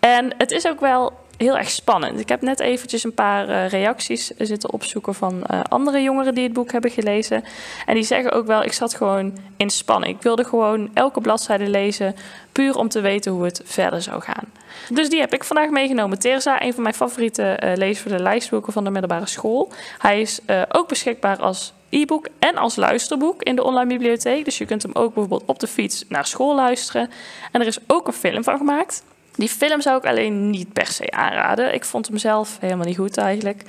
En 0.00 0.34
het 0.38 0.50
is 0.50 0.68
ook 0.68 0.80
wel 0.80 1.12
heel 1.40 1.58
erg 1.58 1.70
spannend. 1.70 2.20
Ik 2.20 2.28
heb 2.28 2.42
net 2.42 2.60
eventjes 2.60 3.04
een 3.04 3.14
paar 3.14 3.48
uh, 3.48 3.68
reacties 3.68 4.26
zitten 4.38 4.72
opzoeken 4.72 5.14
van 5.14 5.42
uh, 5.50 5.60
andere 5.68 6.02
jongeren 6.02 6.34
die 6.34 6.44
het 6.44 6.52
boek 6.52 6.72
hebben 6.72 6.90
gelezen. 6.90 7.44
En 7.86 7.94
die 7.94 8.02
zeggen 8.02 8.32
ook 8.32 8.46
wel, 8.46 8.62
ik 8.62 8.72
zat 8.72 8.94
gewoon 8.94 9.38
in 9.56 9.70
spanning. 9.70 10.16
Ik 10.16 10.22
wilde 10.22 10.44
gewoon 10.44 10.90
elke 10.94 11.20
bladzijde 11.20 11.68
lezen, 11.68 12.16
puur 12.52 12.76
om 12.76 12.88
te 12.88 13.00
weten 13.00 13.32
hoe 13.32 13.44
het 13.44 13.62
verder 13.64 14.02
zou 14.02 14.22
gaan. 14.22 14.44
Dus 14.88 15.08
die 15.08 15.20
heb 15.20 15.34
ik 15.34 15.44
vandaag 15.44 15.70
meegenomen. 15.70 16.18
Terza, 16.18 16.62
een 16.62 16.74
van 16.74 16.82
mijn 16.82 16.94
favoriete 16.94 17.76
uh, 17.78 17.94
voor 17.94 18.10
de 18.10 18.22
lijstboeken 18.22 18.72
van 18.72 18.84
de 18.84 18.90
middelbare 18.90 19.26
school. 19.26 19.72
Hij 19.98 20.20
is 20.20 20.40
ook 20.68 20.88
beschikbaar 20.88 21.38
als 21.38 21.72
e-book 21.88 22.28
en 22.38 22.56
als 22.56 22.76
luisterboek 22.76 23.42
in 23.42 23.56
de 23.56 23.62
online 23.62 23.88
bibliotheek. 23.88 24.44
Dus 24.44 24.58
je 24.58 24.64
kunt 24.64 24.82
hem 24.82 24.92
ook 24.94 25.14
bijvoorbeeld 25.14 25.42
op 25.46 25.58
de 25.58 25.66
fiets 25.66 26.04
naar 26.08 26.26
school 26.26 26.54
luisteren. 26.54 27.10
En 27.52 27.60
er 27.60 27.66
is 27.66 27.78
ook 27.86 28.06
een 28.06 28.12
film 28.12 28.44
van 28.44 28.56
gemaakt. 28.56 29.02
Die 29.40 29.48
film 29.48 29.80
zou 29.80 29.96
ik 29.98 30.06
alleen 30.06 30.50
niet 30.50 30.72
per 30.72 30.86
se 30.86 31.10
aanraden. 31.10 31.74
Ik 31.74 31.84
vond 31.84 32.06
hem 32.08 32.18
zelf 32.18 32.56
helemaal 32.60 32.86
niet 32.86 32.96
goed 32.96 33.16
eigenlijk. 33.16 33.62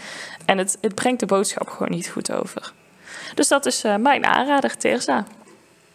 En 0.45 0.57
het, 0.57 0.77
het 0.81 0.95
brengt 0.95 1.19
de 1.19 1.25
boodschap 1.25 1.69
gewoon 1.69 1.91
niet 1.91 2.09
goed 2.09 2.31
over. 2.31 2.73
Dus 3.35 3.47
dat 3.47 3.65
is 3.65 3.85
uh, 3.85 3.95
mijn 3.95 4.25
aanrader, 4.25 4.77
Terza. 4.77 5.25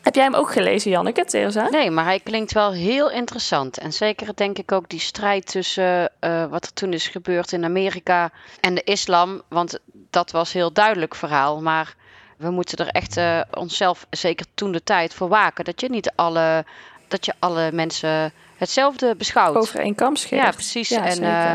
Heb 0.02 0.14
jij 0.14 0.24
hem 0.24 0.34
ook 0.34 0.52
gelezen, 0.52 0.90
Janneke, 0.90 1.24
Terza? 1.24 1.68
Nee, 1.68 1.90
maar 1.90 2.04
hij 2.04 2.20
klinkt 2.20 2.52
wel 2.52 2.72
heel 2.72 3.10
interessant. 3.10 3.78
En 3.78 3.92
zeker 3.92 4.34
denk 4.34 4.58
ik 4.58 4.72
ook 4.72 4.88
die 4.88 5.00
strijd 5.00 5.46
tussen 5.46 6.10
uh, 6.20 6.44
wat 6.44 6.64
er 6.64 6.72
toen 6.72 6.92
is 6.92 7.08
gebeurd 7.08 7.52
in 7.52 7.64
Amerika 7.64 8.30
en 8.60 8.74
de 8.74 8.84
islam. 8.84 9.42
Want 9.48 9.78
dat 10.10 10.30
was 10.30 10.52
heel 10.52 10.72
duidelijk 10.72 11.14
verhaal. 11.14 11.62
Maar 11.62 11.94
we 12.36 12.50
moeten 12.50 12.78
er 12.78 12.88
echt 12.88 13.16
uh, 13.16 13.40
onszelf, 13.50 14.06
zeker 14.10 14.46
toen 14.54 14.72
de 14.72 14.82
tijd, 14.82 15.14
voor 15.14 15.28
waken. 15.28 15.64
Dat 15.64 15.80
je 15.80 15.88
niet 15.88 16.12
alle, 16.14 16.64
dat 17.08 17.24
je 17.24 17.32
alle 17.38 17.72
mensen 17.72 18.32
hetzelfde 18.56 19.14
beschouwt. 19.16 19.56
Over 19.56 19.80
één 19.80 19.94
kam 19.94 20.16
scheert. 20.16 20.42
Ja, 20.42 20.50
precies. 20.50 20.88
Ja, 20.88 21.04
en 21.04 21.22
uh, 21.22 21.52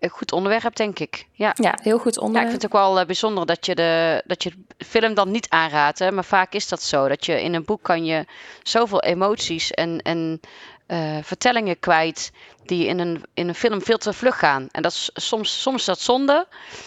een 0.00 0.08
goed 0.08 0.32
onderwerp, 0.32 0.76
denk 0.76 0.98
ik. 0.98 1.26
Ja, 1.32 1.52
ja 1.54 1.78
heel 1.82 1.98
goed 1.98 2.18
onderwerp. 2.18 2.46
Ja, 2.46 2.52
ik 2.52 2.60
vind 2.60 2.62
het 2.62 2.72
ook 2.74 2.86
wel 2.86 3.00
uh, 3.00 3.06
bijzonder 3.06 3.46
dat 3.46 3.66
je, 3.66 3.74
de, 3.74 4.22
dat 4.26 4.42
je 4.42 4.52
de 4.76 4.84
film 4.84 5.14
dan 5.14 5.30
niet 5.30 5.48
aanraadt. 5.48 5.98
Hè? 5.98 6.10
Maar 6.10 6.24
vaak 6.24 6.52
is 6.52 6.68
dat 6.68 6.82
zo. 6.82 7.08
Dat 7.08 7.26
je 7.26 7.42
in 7.42 7.54
een 7.54 7.64
boek 7.64 7.82
kan 7.82 8.04
je 8.04 8.24
zoveel 8.62 9.02
emoties 9.02 9.70
en, 9.70 10.00
en 10.02 10.40
uh, 10.88 11.18
vertellingen 11.22 11.78
kwijt 11.78 12.30
die 12.64 12.86
in 12.86 12.98
een, 12.98 13.24
in 13.34 13.48
een 13.48 13.54
film 13.54 13.82
veel 13.82 13.98
te 13.98 14.12
vlug 14.12 14.38
gaan. 14.38 14.68
En 14.72 14.82
dat 14.82 14.92
is 14.92 15.10
soms, 15.14 15.60
soms 15.62 15.78
is 15.78 15.84
dat 15.84 16.00
zonde 16.00 16.46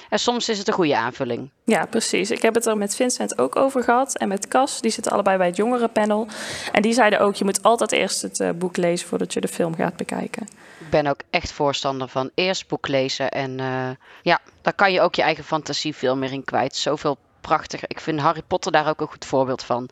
en 0.10 0.20
soms 0.20 0.50
is 0.50 0.58
het 0.58 0.67
een 0.67 0.74
goede 0.74 0.98
aanvulling. 0.98 1.50
Ja, 1.65 1.86
precies. 1.86 2.31
Ik 2.31 2.41
heb 2.41 2.55
het 2.55 2.65
er 2.65 2.77
met 2.77 2.96
Vincent 2.96 3.38
ook 3.38 3.55
over 3.55 3.84
gehad 3.84 4.17
en 4.17 4.27
met 4.27 4.48
Cas. 4.48 4.81
Die 4.81 4.91
zitten 4.91 5.12
allebei 5.12 5.38
bij 5.38 5.48
het 5.48 5.55
jongerenpanel. 5.55 6.27
En 6.72 6.81
die 6.81 6.93
zeiden 6.93 7.20
ook, 7.20 7.36
je 7.36 7.43
moet 7.43 7.63
altijd 7.63 7.91
eerst 7.91 8.22
het 8.22 8.39
uh, 8.39 8.50
boek 8.50 8.77
lezen 8.77 9.08
voordat 9.08 9.34
je 9.34 9.41
de 9.41 9.48
film 9.48 9.75
gaat 9.75 9.96
bekijken. 9.96 10.48
Ik 10.79 10.89
ben 10.89 11.08
ook 11.08 11.20
echt 11.29 11.51
voorstander 11.51 12.08
van 12.08 12.29
eerst 12.34 12.67
boek 12.67 12.88
lezen. 12.88 13.31
En 13.31 13.60
uh, 13.60 13.89
ja, 14.22 14.39
daar 14.62 14.74
kan 14.74 14.91
je 14.91 15.01
ook 15.01 15.15
je 15.15 15.22
eigen 15.22 15.43
fantasie 15.43 15.96
veel 15.96 16.17
meer 16.17 16.31
in 16.31 16.43
kwijt. 16.43 16.75
Zoveel 16.75 17.17
prachtig. 17.41 17.88
Ik 17.88 18.00
vind 18.00 18.20
Harry 18.20 18.41
Potter 18.48 18.72
daar 18.72 18.89
ook 18.89 19.01
een 19.01 19.08
goed 19.08 19.25
voorbeeld 19.25 19.63
van. 19.63 19.89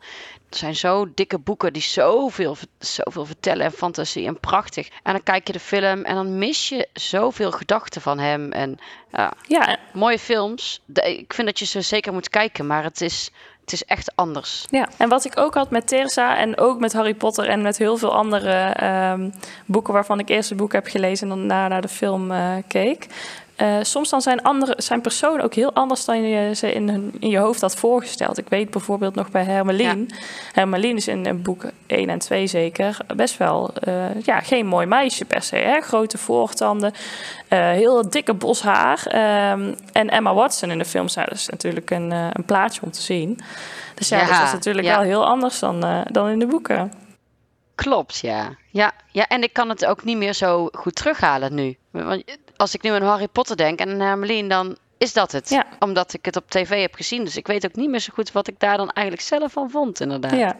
Zijn 0.50 0.76
zo 0.76 1.08
dikke 1.14 1.38
boeken 1.38 1.72
die 1.72 1.82
zoveel, 1.82 2.56
zoveel 2.78 3.24
vertellen 3.24 3.64
en 3.64 3.72
fantasie 3.72 4.26
en 4.26 4.40
prachtig. 4.40 4.88
En 5.02 5.12
dan 5.12 5.22
kijk 5.22 5.46
je 5.46 5.52
de 5.52 5.60
film 5.60 6.04
en 6.04 6.14
dan 6.14 6.38
mis 6.38 6.68
je 6.68 6.88
zoveel 6.92 7.50
gedachten 7.52 8.00
van 8.00 8.18
hem. 8.18 8.52
En 8.52 8.78
ja, 9.12 9.32
ja. 9.48 9.78
mooie 9.92 10.18
films. 10.18 10.82
ik 10.92 11.34
vind 11.34 11.46
dat 11.46 11.58
je 11.58 11.64
ze 11.64 11.80
zeker 11.80 12.12
moet 12.12 12.28
kijken, 12.28 12.66
maar 12.66 12.82
het 12.82 13.00
is, 13.00 13.30
het 13.60 13.72
is 13.72 13.84
echt 13.84 14.16
anders. 14.16 14.64
Ja, 14.70 14.88
en 14.96 15.08
wat 15.08 15.24
ik 15.24 15.38
ook 15.38 15.54
had 15.54 15.70
met 15.70 15.86
Teresa 15.86 16.36
en 16.36 16.58
ook 16.58 16.78
met 16.78 16.92
Harry 16.92 17.14
Potter 17.14 17.48
en 17.48 17.62
met 17.62 17.78
heel 17.78 17.96
veel 17.96 18.14
andere 18.14 18.76
um, 19.12 19.32
boeken 19.66 19.92
waarvan 19.92 20.18
ik 20.18 20.28
eerst 20.28 20.48
het 20.48 20.58
boek 20.58 20.72
heb 20.72 20.86
gelezen 20.86 21.30
en 21.30 21.36
dan 21.36 21.46
naar, 21.46 21.68
naar 21.68 21.82
de 21.82 21.88
film 21.88 22.30
uh, 22.30 22.56
keek. 22.68 23.06
Uh, 23.62 23.76
soms 23.82 24.10
dan 24.10 24.20
zijn, 24.20 24.42
andere, 24.42 24.74
zijn 24.76 25.00
personen 25.00 25.44
ook 25.44 25.54
heel 25.54 25.72
anders 25.72 26.04
dan 26.04 26.22
je 26.22 26.54
ze 26.54 26.72
in, 26.72 26.88
hun, 26.88 27.14
in 27.18 27.28
je 27.28 27.38
hoofd 27.38 27.60
had 27.60 27.76
voorgesteld. 27.76 28.38
Ik 28.38 28.48
weet 28.48 28.70
bijvoorbeeld 28.70 29.14
nog 29.14 29.30
bij 29.30 29.44
Hermelien. 29.44 30.08
Ja. 30.08 30.16
Hermelien 30.52 30.96
is 30.96 31.08
in, 31.08 31.42
boek 31.42 31.64
1 31.86 32.08
en 32.08 32.18
2 32.18 32.46
zeker 32.46 32.96
best 33.16 33.36
wel 33.36 33.70
uh, 33.88 34.20
ja, 34.22 34.40
geen 34.40 34.66
mooi 34.66 34.86
meisje 34.86 35.24
per 35.24 35.42
se. 35.42 35.56
Hè? 35.56 35.80
Grote 35.80 36.18
voortanden, 36.18 36.92
uh, 36.92 37.58
heel 37.58 38.10
dikke 38.10 38.34
bos 38.34 38.62
haar. 38.62 39.06
Um, 39.52 39.74
en 39.92 40.08
Emma 40.10 40.34
Watson 40.34 40.70
in 40.70 40.78
de 40.78 40.84
film 40.84 41.06
nou, 41.14 41.28
dat 41.28 41.38
is 41.38 41.48
natuurlijk 41.48 41.90
een, 41.90 42.10
een 42.10 42.44
plaatje 42.46 42.82
om 42.82 42.90
te 42.90 43.02
zien. 43.02 43.38
Dus 43.94 44.08
ja, 44.08 44.18
ja 44.18 44.38
dat 44.38 44.46
is 44.46 44.52
natuurlijk 44.52 44.86
ja. 44.86 44.94
wel 44.94 45.04
heel 45.04 45.26
anders 45.26 45.58
dan, 45.58 46.04
dan 46.10 46.28
in 46.28 46.38
de 46.38 46.46
boeken. 46.46 46.92
Klopt, 47.74 48.18
ja. 48.18 48.56
ja. 48.70 48.92
Ja, 49.12 49.28
en 49.28 49.42
ik 49.42 49.52
kan 49.52 49.68
het 49.68 49.86
ook 49.86 50.04
niet 50.04 50.16
meer 50.16 50.34
zo 50.34 50.68
goed 50.72 50.94
terughalen 50.94 51.54
nu. 51.54 51.76
Want 51.90 52.24
als 52.60 52.74
ik 52.74 52.82
nu 52.82 52.90
aan 52.90 53.02
Harry 53.02 53.28
Potter 53.28 53.56
denk 53.56 53.78
en 53.78 53.90
aan 53.90 54.00
Hermelien, 54.00 54.48
dan 54.48 54.76
is 54.98 55.12
dat 55.12 55.32
het. 55.32 55.48
Ja. 55.48 55.66
Omdat 55.78 56.12
ik 56.12 56.24
het 56.24 56.36
op 56.36 56.50
tv 56.50 56.80
heb 56.80 56.94
gezien. 56.94 57.24
Dus 57.24 57.36
ik 57.36 57.46
weet 57.46 57.64
ook 57.64 57.74
niet 57.74 57.90
meer 57.90 58.00
zo 58.00 58.12
goed 58.14 58.32
wat 58.32 58.48
ik 58.48 58.54
daar 58.58 58.76
dan 58.76 58.90
eigenlijk 58.90 59.26
zelf 59.26 59.52
van 59.52 59.70
vond, 59.70 60.00
inderdaad. 60.00 60.32
Ja, 60.32 60.56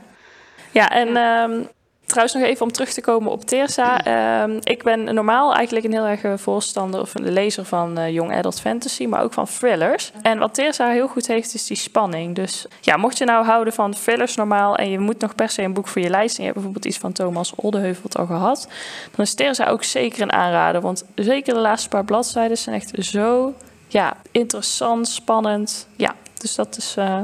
ja 0.71 0.91
en 0.91 1.17
um, 1.17 1.69
Trouwens, 2.11 2.35
nog 2.35 2.45
even 2.45 2.63
om 2.63 2.73
terug 2.73 2.93
te 2.93 3.01
komen 3.01 3.31
op 3.33 3.45
Teersa. 3.45 4.05
Ehm, 4.05 4.59
ik 4.63 4.83
ben 4.83 5.15
normaal 5.15 5.55
eigenlijk 5.55 5.87
een 5.87 5.93
heel 5.93 6.07
erg 6.07 6.23
eh, 6.23 6.33
voorstander 6.37 7.01
of 7.01 7.15
een 7.15 7.33
lezer 7.33 7.65
van 7.65 7.99
uh, 7.99 8.11
young 8.11 8.35
adult 8.35 8.61
fantasy, 8.61 9.07
maar 9.07 9.23
ook 9.23 9.33
van 9.33 9.45
thrillers. 9.45 10.13
En 10.23 10.39
wat 10.39 10.55
Teersa 10.55 10.89
heel 10.89 11.09
goed 11.09 11.27
heeft, 11.27 11.55
is 11.55 11.67
die 11.67 11.77
spanning. 11.77 12.35
Dus 12.35 12.67
ja, 12.81 12.97
mocht 12.97 13.19
je 13.19 13.25
nou 13.25 13.45
houden 13.45 13.73
van 13.73 13.93
thrillers 13.93 14.35
normaal 14.37 14.77
en 14.77 14.91
je 14.91 14.99
moet 14.99 15.21
nog 15.21 15.35
per 15.35 15.49
se 15.49 15.63
een 15.63 15.73
boek 15.73 15.89
voor 15.89 16.03
je 16.03 16.11
lijst 16.11 16.37
en 16.37 16.45
je 16.45 16.49
hebt 16.49 16.55
bijvoorbeeld 16.55 16.85
iets 16.85 16.99
van 16.99 17.13
Thomas 17.13 17.55
Oldeheuvel 17.55 18.11
al 18.13 18.27
gehad, 18.27 18.69
dan 19.17 19.25
is 19.25 19.35
Teersa 19.35 19.67
ook 19.67 19.85
zeker 19.85 20.23
een 20.23 20.33
aanrader. 20.33 20.81
Want 20.81 21.05
zeker 21.15 21.55
de 21.55 21.61
laatste 21.61 21.89
paar 21.89 22.05
bladzijden 22.05 22.59
zijn 22.59 22.75
echt 22.75 22.93
zo 22.99 23.55
ja, 23.87 24.17
interessant, 24.31 25.09
spannend. 25.09 25.89
Ja, 25.97 26.15
dus 26.39 26.55
dat 26.55 26.77
is 26.77 26.95
uh, 26.99 27.21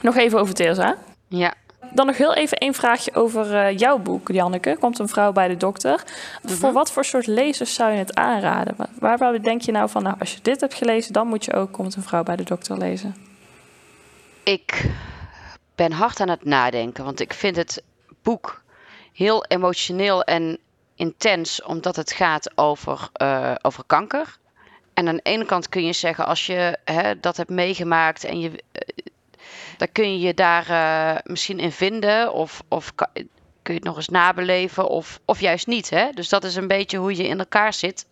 nog 0.00 0.16
even 0.16 0.38
over 0.38 0.54
Teersa. 0.54 0.96
Ja, 1.28 1.54
dan 1.94 2.06
nog 2.06 2.16
heel 2.16 2.34
even 2.34 2.58
één 2.58 2.74
vraagje 2.74 3.14
over 3.14 3.52
uh, 3.52 3.78
jouw 3.78 3.98
boek, 3.98 4.28
Janneke. 4.28 4.76
Komt 4.80 4.98
een 4.98 5.08
vrouw 5.08 5.32
bij 5.32 5.48
de 5.48 5.56
dokter. 5.56 6.02
Voor 6.42 6.68
Mhm. 6.68 6.72
wat 6.72 6.92
voor 6.92 7.04
soort 7.04 7.26
lezers 7.26 7.74
zou 7.74 7.92
je 7.92 7.98
het 7.98 8.14
aanraden? 8.14 8.76
Waar, 8.98 9.18
waar 9.18 9.42
denk 9.42 9.60
je 9.60 9.72
nou 9.72 9.90
van, 9.90 10.02
nou, 10.02 10.16
als 10.18 10.32
je 10.32 10.38
dit 10.42 10.60
hebt 10.60 10.74
gelezen, 10.74 11.12
dan 11.12 11.26
moet 11.26 11.44
je 11.44 11.52
ook 11.52 11.72
Komt 11.72 11.96
een 11.96 12.02
vrouw 12.02 12.22
bij 12.22 12.36
de 12.36 12.42
dokter 12.42 12.78
lezen? 12.78 13.14
Ik 14.42 14.90
ben 15.74 15.92
hard 15.92 16.20
aan 16.20 16.28
het 16.28 16.44
nadenken, 16.44 17.04
want 17.04 17.20
ik 17.20 17.32
vind 17.32 17.56
het 17.56 17.82
boek 18.22 18.62
heel 19.12 19.44
emotioneel 19.44 20.22
en 20.22 20.58
intens, 20.94 21.62
omdat 21.62 21.96
het 21.96 22.12
gaat 22.12 22.50
over, 22.54 23.08
uh, 23.22 23.54
over 23.62 23.84
kanker. 23.86 24.36
En 24.94 25.08
aan 25.08 25.16
de 25.16 25.22
ene 25.22 25.44
kant 25.44 25.68
kun 25.68 25.84
je 25.84 25.92
zeggen, 25.92 26.26
als 26.26 26.46
je 26.46 26.78
hè, 26.84 27.20
dat 27.20 27.36
hebt 27.36 27.50
meegemaakt 27.50 28.24
en 28.24 28.40
je, 28.40 28.48
uh, 28.48 28.56
dan 29.76 29.88
kun 29.92 30.12
je 30.12 30.26
je 30.26 30.34
daar 30.34 30.70
uh, 30.70 31.18
misschien 31.24 31.58
in 31.58 31.72
vinden, 31.72 32.32
of, 32.32 32.62
of 32.68 32.94
kun 33.64 33.74
je 33.74 33.80
het 33.80 33.84
nog 33.84 33.96
eens 33.96 34.08
nabeleven, 34.08 34.88
of, 34.88 35.20
of 35.24 35.40
juist 35.40 35.66
niet. 35.66 35.90
Hè? 35.90 36.10
Dus 36.14 36.28
dat 36.28 36.44
is 36.44 36.56
een 36.56 36.68
beetje 36.68 36.98
hoe 36.98 37.16
je 37.16 37.28
in 37.28 37.38
elkaar 37.38 37.72
zit. 37.72 38.06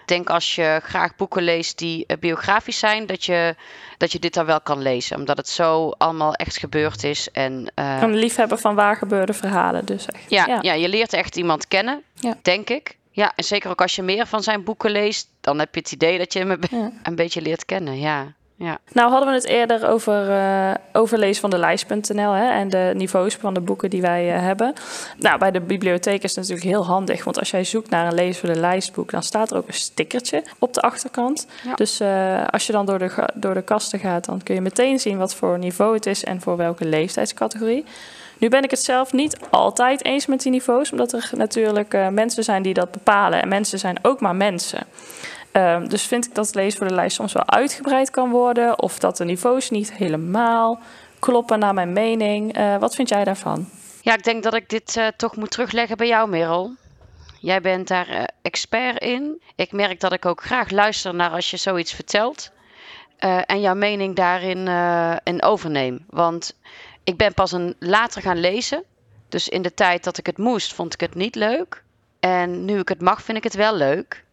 Ik 0.00 0.14
denk 0.14 0.30
als 0.30 0.54
je 0.54 0.80
graag 0.82 1.16
boeken 1.16 1.42
leest 1.42 1.78
die 1.78 2.04
uh, 2.06 2.16
biografisch 2.16 2.78
zijn, 2.78 3.06
dat 3.06 3.24
je, 3.24 3.54
dat 3.96 4.12
je 4.12 4.18
dit 4.18 4.34
dan 4.34 4.46
wel 4.46 4.60
kan 4.60 4.82
lezen. 4.82 5.16
Omdat 5.16 5.36
het 5.36 5.48
zo 5.48 5.90
allemaal 5.98 6.34
echt 6.34 6.58
gebeurd 6.58 7.04
is. 7.04 7.30
En, 7.30 7.72
uh, 7.74 8.00
een 8.00 8.14
liefhebber 8.14 8.58
van 8.58 8.74
waar 8.74 8.96
gebeurde 8.96 9.32
verhalen 9.32 9.84
dus 9.84 10.06
echt. 10.06 10.30
Ja, 10.30 10.46
ja. 10.46 10.58
ja 10.62 10.72
je 10.72 10.88
leert 10.88 11.12
echt 11.12 11.36
iemand 11.36 11.68
kennen, 11.68 12.02
ja. 12.14 12.38
denk 12.42 12.70
ik. 12.70 12.96
Ja, 13.10 13.32
en 13.36 13.44
zeker 13.44 13.70
ook 13.70 13.80
als 13.80 13.96
je 13.96 14.02
meer 14.02 14.26
van 14.26 14.42
zijn 14.42 14.64
boeken 14.64 14.90
leest, 14.90 15.28
dan 15.40 15.58
heb 15.58 15.74
je 15.74 15.80
het 15.80 15.92
idee 15.92 16.18
dat 16.18 16.32
je 16.32 16.38
hem 16.38 16.58
ja. 16.70 16.92
een 17.02 17.14
beetje 17.14 17.42
leert 17.42 17.64
kennen. 17.64 17.98
Ja. 17.98 18.32
Ja. 18.58 18.78
Nou 18.92 19.10
hadden 19.10 19.28
we 19.28 19.34
het 19.34 19.44
eerder 19.44 19.88
over 19.88 20.28
uh, 20.28 20.74
overlezen 20.92 21.40
van 21.40 21.50
de 21.50 21.58
lijst.nl 21.58 22.32
en 22.34 22.68
de 22.68 22.92
niveaus 22.94 23.34
van 23.34 23.54
de 23.54 23.60
boeken 23.60 23.90
die 23.90 24.00
wij 24.00 24.34
uh, 24.34 24.40
hebben. 24.40 24.72
Nou, 25.16 25.38
bij 25.38 25.50
de 25.50 25.60
bibliotheek 25.60 26.22
is 26.22 26.36
het 26.36 26.48
natuurlijk 26.48 26.66
heel 26.66 26.86
handig, 26.86 27.24
want 27.24 27.38
als 27.38 27.50
jij 27.50 27.64
zoekt 27.64 27.90
naar 27.90 28.06
een 28.06 28.14
lees 28.14 28.38
voor 28.38 28.48
de 28.48 28.60
lijstboek, 28.60 29.10
dan 29.10 29.22
staat 29.22 29.50
er 29.50 29.56
ook 29.56 29.68
een 29.68 29.74
stickertje 29.74 30.42
op 30.58 30.74
de 30.74 30.80
achterkant. 30.80 31.46
Ja. 31.64 31.74
Dus 31.74 32.00
uh, 32.00 32.46
als 32.46 32.66
je 32.66 32.72
dan 32.72 32.86
door 32.86 32.98
de, 32.98 33.28
door 33.34 33.54
de 33.54 33.62
kasten 33.62 33.98
gaat, 33.98 34.24
dan 34.24 34.42
kun 34.42 34.54
je 34.54 34.60
meteen 34.60 34.98
zien 34.98 35.18
wat 35.18 35.34
voor 35.34 35.58
niveau 35.58 35.94
het 35.94 36.06
is 36.06 36.24
en 36.24 36.40
voor 36.40 36.56
welke 36.56 36.84
leeftijdscategorie. 36.84 37.84
Nu 38.38 38.48
ben 38.48 38.62
ik 38.62 38.70
het 38.70 38.82
zelf 38.82 39.12
niet 39.12 39.36
altijd 39.50 40.04
eens 40.04 40.26
met 40.26 40.42
die 40.42 40.52
niveaus, 40.52 40.90
omdat 40.90 41.12
er 41.12 41.30
natuurlijk 41.36 42.10
mensen 42.10 42.44
zijn 42.44 42.62
die 42.62 42.74
dat 42.74 42.90
bepalen. 42.90 43.42
En 43.42 43.48
mensen 43.48 43.78
zijn 43.78 43.98
ook 44.02 44.20
maar 44.20 44.36
mensen. 44.36 44.86
Uh, 45.52 45.86
dus 45.88 46.02
vind 46.02 46.26
ik 46.26 46.34
dat 46.34 46.46
het 46.46 46.54
lezen 46.54 46.78
voor 46.78 46.88
de 46.88 46.94
lijst 46.94 47.16
soms 47.16 47.32
wel 47.32 47.46
uitgebreid 47.48 48.10
kan 48.10 48.30
worden, 48.30 48.78
of 48.82 48.98
dat 48.98 49.16
de 49.16 49.24
niveaus 49.24 49.70
niet 49.70 49.92
helemaal 49.92 50.80
kloppen 51.18 51.58
naar 51.58 51.74
mijn 51.74 51.92
mening. 51.92 52.58
Uh, 52.58 52.76
wat 52.76 52.94
vind 52.94 53.08
jij 53.08 53.24
daarvan? 53.24 53.68
Ja, 54.02 54.14
ik 54.14 54.24
denk 54.24 54.42
dat 54.42 54.54
ik 54.54 54.68
dit 54.68 54.96
uh, 54.96 55.06
toch 55.16 55.36
moet 55.36 55.50
terugleggen 55.50 55.96
bij 55.96 56.06
jou, 56.06 56.28
Merel. 56.28 56.70
Jij 57.40 57.60
bent 57.60 57.88
daar 57.88 58.10
uh, 58.10 58.22
expert 58.42 59.02
in. 59.02 59.42
Ik 59.56 59.72
merk 59.72 60.00
dat 60.00 60.12
ik 60.12 60.26
ook 60.26 60.42
graag 60.42 60.70
luister 60.70 61.14
naar 61.14 61.30
als 61.30 61.50
je 61.50 61.56
zoiets 61.56 61.92
vertelt. 61.92 62.50
En 63.46 63.60
jouw 63.60 63.74
mening 63.74 64.16
daarin 64.16 64.68
in 65.22 65.42
overneem. 65.42 66.04
Want 66.10 66.56
ik 67.04 67.16
ben 67.16 67.34
pas 67.34 67.52
een 67.52 67.76
later 67.78 68.22
gaan 68.22 68.40
lezen. 68.40 68.84
Dus 69.28 69.48
in 69.48 69.62
de 69.62 69.74
tijd 69.74 70.04
dat 70.04 70.18
ik 70.18 70.26
het 70.26 70.38
moest, 70.38 70.74
vond 70.74 70.94
ik 70.94 71.00
het 71.00 71.14
niet 71.14 71.34
leuk. 71.34 71.82
En 72.20 72.64
nu 72.64 72.78
ik 72.78 72.88
het 72.88 73.00
mag, 73.00 73.22
vind 73.22 73.38
ik 73.38 73.44
het 73.44 73.54
wel 73.54 73.74
leuk. 73.76 74.24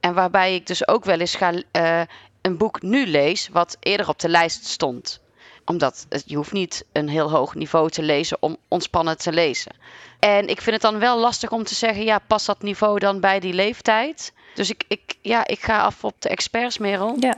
En 0.00 0.14
waarbij 0.14 0.54
ik 0.54 0.66
dus 0.66 0.88
ook 0.88 1.04
wel 1.04 1.18
eens 1.18 1.34
ga, 1.34 1.52
uh, 1.52 2.00
een 2.42 2.56
boek 2.56 2.82
nu 2.82 3.06
lees 3.06 3.48
wat 3.52 3.76
eerder 3.80 4.08
op 4.08 4.18
de 4.18 4.28
lijst 4.28 4.66
stond. 4.66 5.20
Omdat 5.64 6.06
je 6.24 6.36
hoeft 6.36 6.52
niet 6.52 6.84
een 6.92 7.08
heel 7.08 7.30
hoog 7.30 7.54
niveau 7.54 7.90
te 7.90 8.02
lezen 8.02 8.36
om 8.40 8.56
ontspannen 8.68 9.18
te 9.18 9.32
lezen. 9.32 9.72
En 10.18 10.48
ik 10.48 10.60
vind 10.60 10.82
het 10.82 10.92
dan 10.92 10.98
wel 10.98 11.18
lastig 11.18 11.50
om 11.50 11.64
te 11.64 11.74
zeggen, 11.74 12.04
ja, 12.04 12.18
past 12.26 12.46
dat 12.46 12.62
niveau 12.62 12.98
dan 12.98 13.20
bij 13.20 13.40
die 13.40 13.52
leeftijd? 13.52 14.32
Dus 14.54 14.70
ik, 14.70 14.84
ik, 14.88 15.14
ja, 15.20 15.46
ik 15.46 15.60
ga 15.60 15.80
af 15.80 16.04
op 16.04 16.14
de 16.18 16.28
experts, 16.28 16.78
Merel. 16.78 17.16
Ja. 17.20 17.36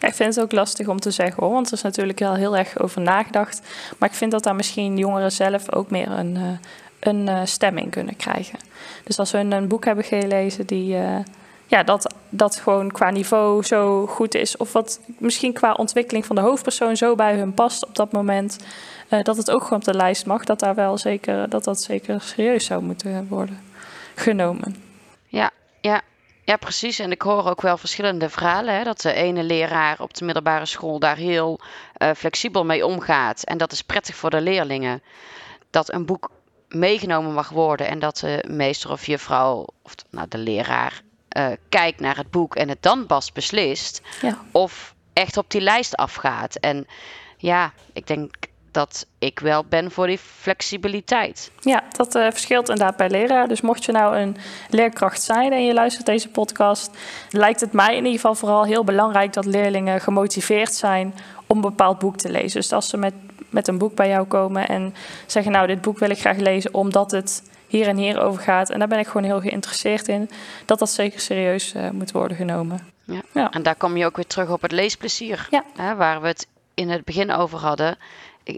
Ja, 0.00 0.08
ik 0.08 0.14
vind 0.14 0.34
het 0.34 0.44
ook 0.44 0.52
lastig 0.52 0.88
om 0.88 1.00
te 1.00 1.10
zeggen 1.10 1.42
hoor, 1.42 1.52
want 1.52 1.66
er 1.66 1.72
is 1.72 1.82
natuurlijk 1.82 2.18
wel 2.18 2.34
heel 2.34 2.56
erg 2.56 2.78
over 2.78 3.00
nagedacht. 3.00 3.60
Maar 3.98 4.08
ik 4.08 4.14
vind 4.14 4.30
dat 4.30 4.42
daar 4.42 4.54
misschien 4.54 4.98
jongeren 4.98 5.32
zelf 5.32 5.72
ook 5.72 5.90
meer 5.90 6.10
een, 6.10 6.34
uh, 6.34 6.48
een 7.00 7.26
uh, 7.26 7.40
stemming 7.44 7.90
kunnen 7.90 8.16
krijgen. 8.16 8.58
Dus 9.04 9.18
als 9.18 9.30
we 9.30 9.38
een, 9.38 9.68
boek 9.68 9.84
hebben 9.84 10.04
gelezen 10.04 10.66
die, 10.66 10.96
ja, 11.66 11.82
dat, 11.82 12.14
dat 12.28 12.56
gewoon 12.56 12.90
qua 12.92 13.10
niveau 13.10 13.62
zo 13.62 14.06
goed 14.06 14.34
is, 14.34 14.56
of 14.56 14.72
wat 14.72 15.00
misschien 15.18 15.52
qua 15.52 15.72
ontwikkeling 15.72 16.26
van 16.26 16.36
de 16.36 16.42
hoofdpersoon 16.42 16.96
zo 16.96 17.14
bij 17.14 17.36
hun 17.36 17.54
past 17.54 17.86
op 17.86 17.94
dat 17.94 18.12
moment, 18.12 18.58
dat 19.08 19.36
het 19.36 19.50
ook 19.50 19.62
gewoon 19.62 19.78
op 19.78 19.84
de 19.84 19.94
lijst 19.94 20.26
mag, 20.26 20.44
dat 20.44 20.60
daar 20.60 20.74
wel 20.74 20.98
zeker, 20.98 21.48
dat 21.48 21.64
dat 21.64 21.82
zeker 21.82 22.20
serieus 22.20 22.64
zou 22.64 22.82
moeten 22.82 23.26
worden 23.28 23.60
genomen. 24.14 24.76
Ja, 25.26 25.50
ja. 25.80 26.00
Ja, 26.44 26.56
precies. 26.56 26.98
En 26.98 27.10
ik 27.10 27.22
hoor 27.22 27.48
ook 27.48 27.60
wel 27.60 27.76
verschillende 27.76 28.28
verhalen. 28.28 28.74
Hè? 28.74 28.84
Dat 28.84 29.00
de 29.00 29.12
ene 29.12 29.42
leraar 29.42 30.00
op 30.00 30.14
de 30.14 30.24
middelbare 30.24 30.66
school 30.66 30.98
daar 30.98 31.16
heel 31.16 31.60
uh, 31.98 32.10
flexibel 32.16 32.64
mee 32.64 32.86
omgaat. 32.86 33.42
En 33.42 33.58
dat 33.58 33.72
is 33.72 33.82
prettig 33.82 34.16
voor 34.16 34.30
de 34.30 34.40
leerlingen. 34.40 35.02
Dat 35.70 35.92
een 35.92 36.06
boek 36.06 36.30
meegenomen 36.68 37.32
mag 37.32 37.48
worden 37.48 37.88
en 37.88 37.98
dat 37.98 38.16
de 38.16 38.44
meester 38.48 38.90
of 38.90 39.06
juffrouw 39.06 39.66
of 39.82 39.94
nou, 40.10 40.28
de 40.28 40.38
leraar 40.38 41.00
uh, 41.36 41.46
kijkt 41.68 42.00
naar 42.00 42.16
het 42.16 42.30
boek 42.30 42.54
en 42.54 42.68
het 42.68 42.82
dan 42.82 43.06
pas 43.06 43.32
beslist. 43.32 44.02
Ja. 44.22 44.38
Of 44.52 44.94
echt 45.12 45.36
op 45.36 45.50
die 45.50 45.60
lijst 45.60 45.96
afgaat. 45.96 46.54
En 46.54 46.86
ja, 47.36 47.72
ik 47.92 48.06
denk 48.06 48.34
dat 48.70 49.06
ik 49.18 49.38
wel 49.38 49.64
ben 49.64 49.90
voor 49.90 50.06
die 50.06 50.18
flexibiliteit. 50.18 51.50
Ja, 51.60 51.82
dat 51.96 52.14
uh, 52.14 52.30
verschilt 52.30 52.68
inderdaad 52.68 52.96
bij 52.96 53.10
leraar. 53.10 53.48
Dus 53.48 53.60
mocht 53.60 53.84
je 53.84 53.92
nou 53.92 54.16
een 54.16 54.36
leerkracht 54.70 55.22
zijn 55.22 55.52
en 55.52 55.64
je 55.64 55.74
luistert 55.74 56.06
deze 56.06 56.28
podcast, 56.28 56.90
lijkt 57.30 57.60
het 57.60 57.72
mij 57.72 57.90
in 57.90 58.04
ieder 58.04 58.12
geval 58.12 58.34
vooral 58.34 58.64
heel 58.64 58.84
belangrijk 58.84 59.32
dat 59.32 59.44
leerlingen 59.44 60.00
gemotiveerd 60.00 60.74
zijn 60.74 61.14
om 61.46 61.56
een 61.56 61.62
bepaald 61.62 61.98
boek 61.98 62.16
te 62.16 62.30
lezen. 62.30 62.60
Dus 62.60 62.72
als 62.72 62.88
ze 62.88 62.96
met, 62.96 63.14
met 63.50 63.68
een 63.68 63.78
boek 63.78 63.94
bij 63.94 64.08
jou 64.08 64.26
komen 64.26 64.68
en 64.68 64.94
zeggen, 65.26 65.52
nou, 65.52 65.66
dit 65.66 65.80
boek 65.80 65.98
wil 65.98 66.10
ik 66.10 66.20
graag 66.20 66.36
lezen 66.36 66.74
omdat 66.74 67.10
het 67.10 67.42
hier 67.66 67.86
en 67.86 67.96
hier 67.96 68.20
over 68.20 68.42
gaat. 68.42 68.70
En 68.70 68.78
daar 68.78 68.88
ben 68.88 68.98
ik 68.98 69.06
gewoon 69.06 69.26
heel 69.26 69.40
geïnteresseerd 69.40 70.08
in. 70.08 70.30
Dat 70.64 70.78
dat 70.78 70.90
zeker 70.90 71.20
serieus 71.20 71.74
uh, 71.74 71.90
moet 71.90 72.12
worden 72.12 72.36
genomen. 72.36 72.78
Ja. 73.04 73.22
ja. 73.32 73.50
En 73.50 73.62
daar 73.62 73.74
kom 73.74 73.96
je 73.96 74.06
ook 74.06 74.16
weer 74.16 74.26
terug 74.26 74.50
op 74.50 74.62
het 74.62 74.72
leesplezier. 74.72 75.48
Ja. 75.50 75.64
Hè, 75.76 75.94
waar 75.94 76.20
we 76.20 76.26
het 76.26 76.46
in 76.74 76.88
het 76.88 77.04
begin 77.04 77.32
over 77.32 77.58
hadden. 77.58 77.98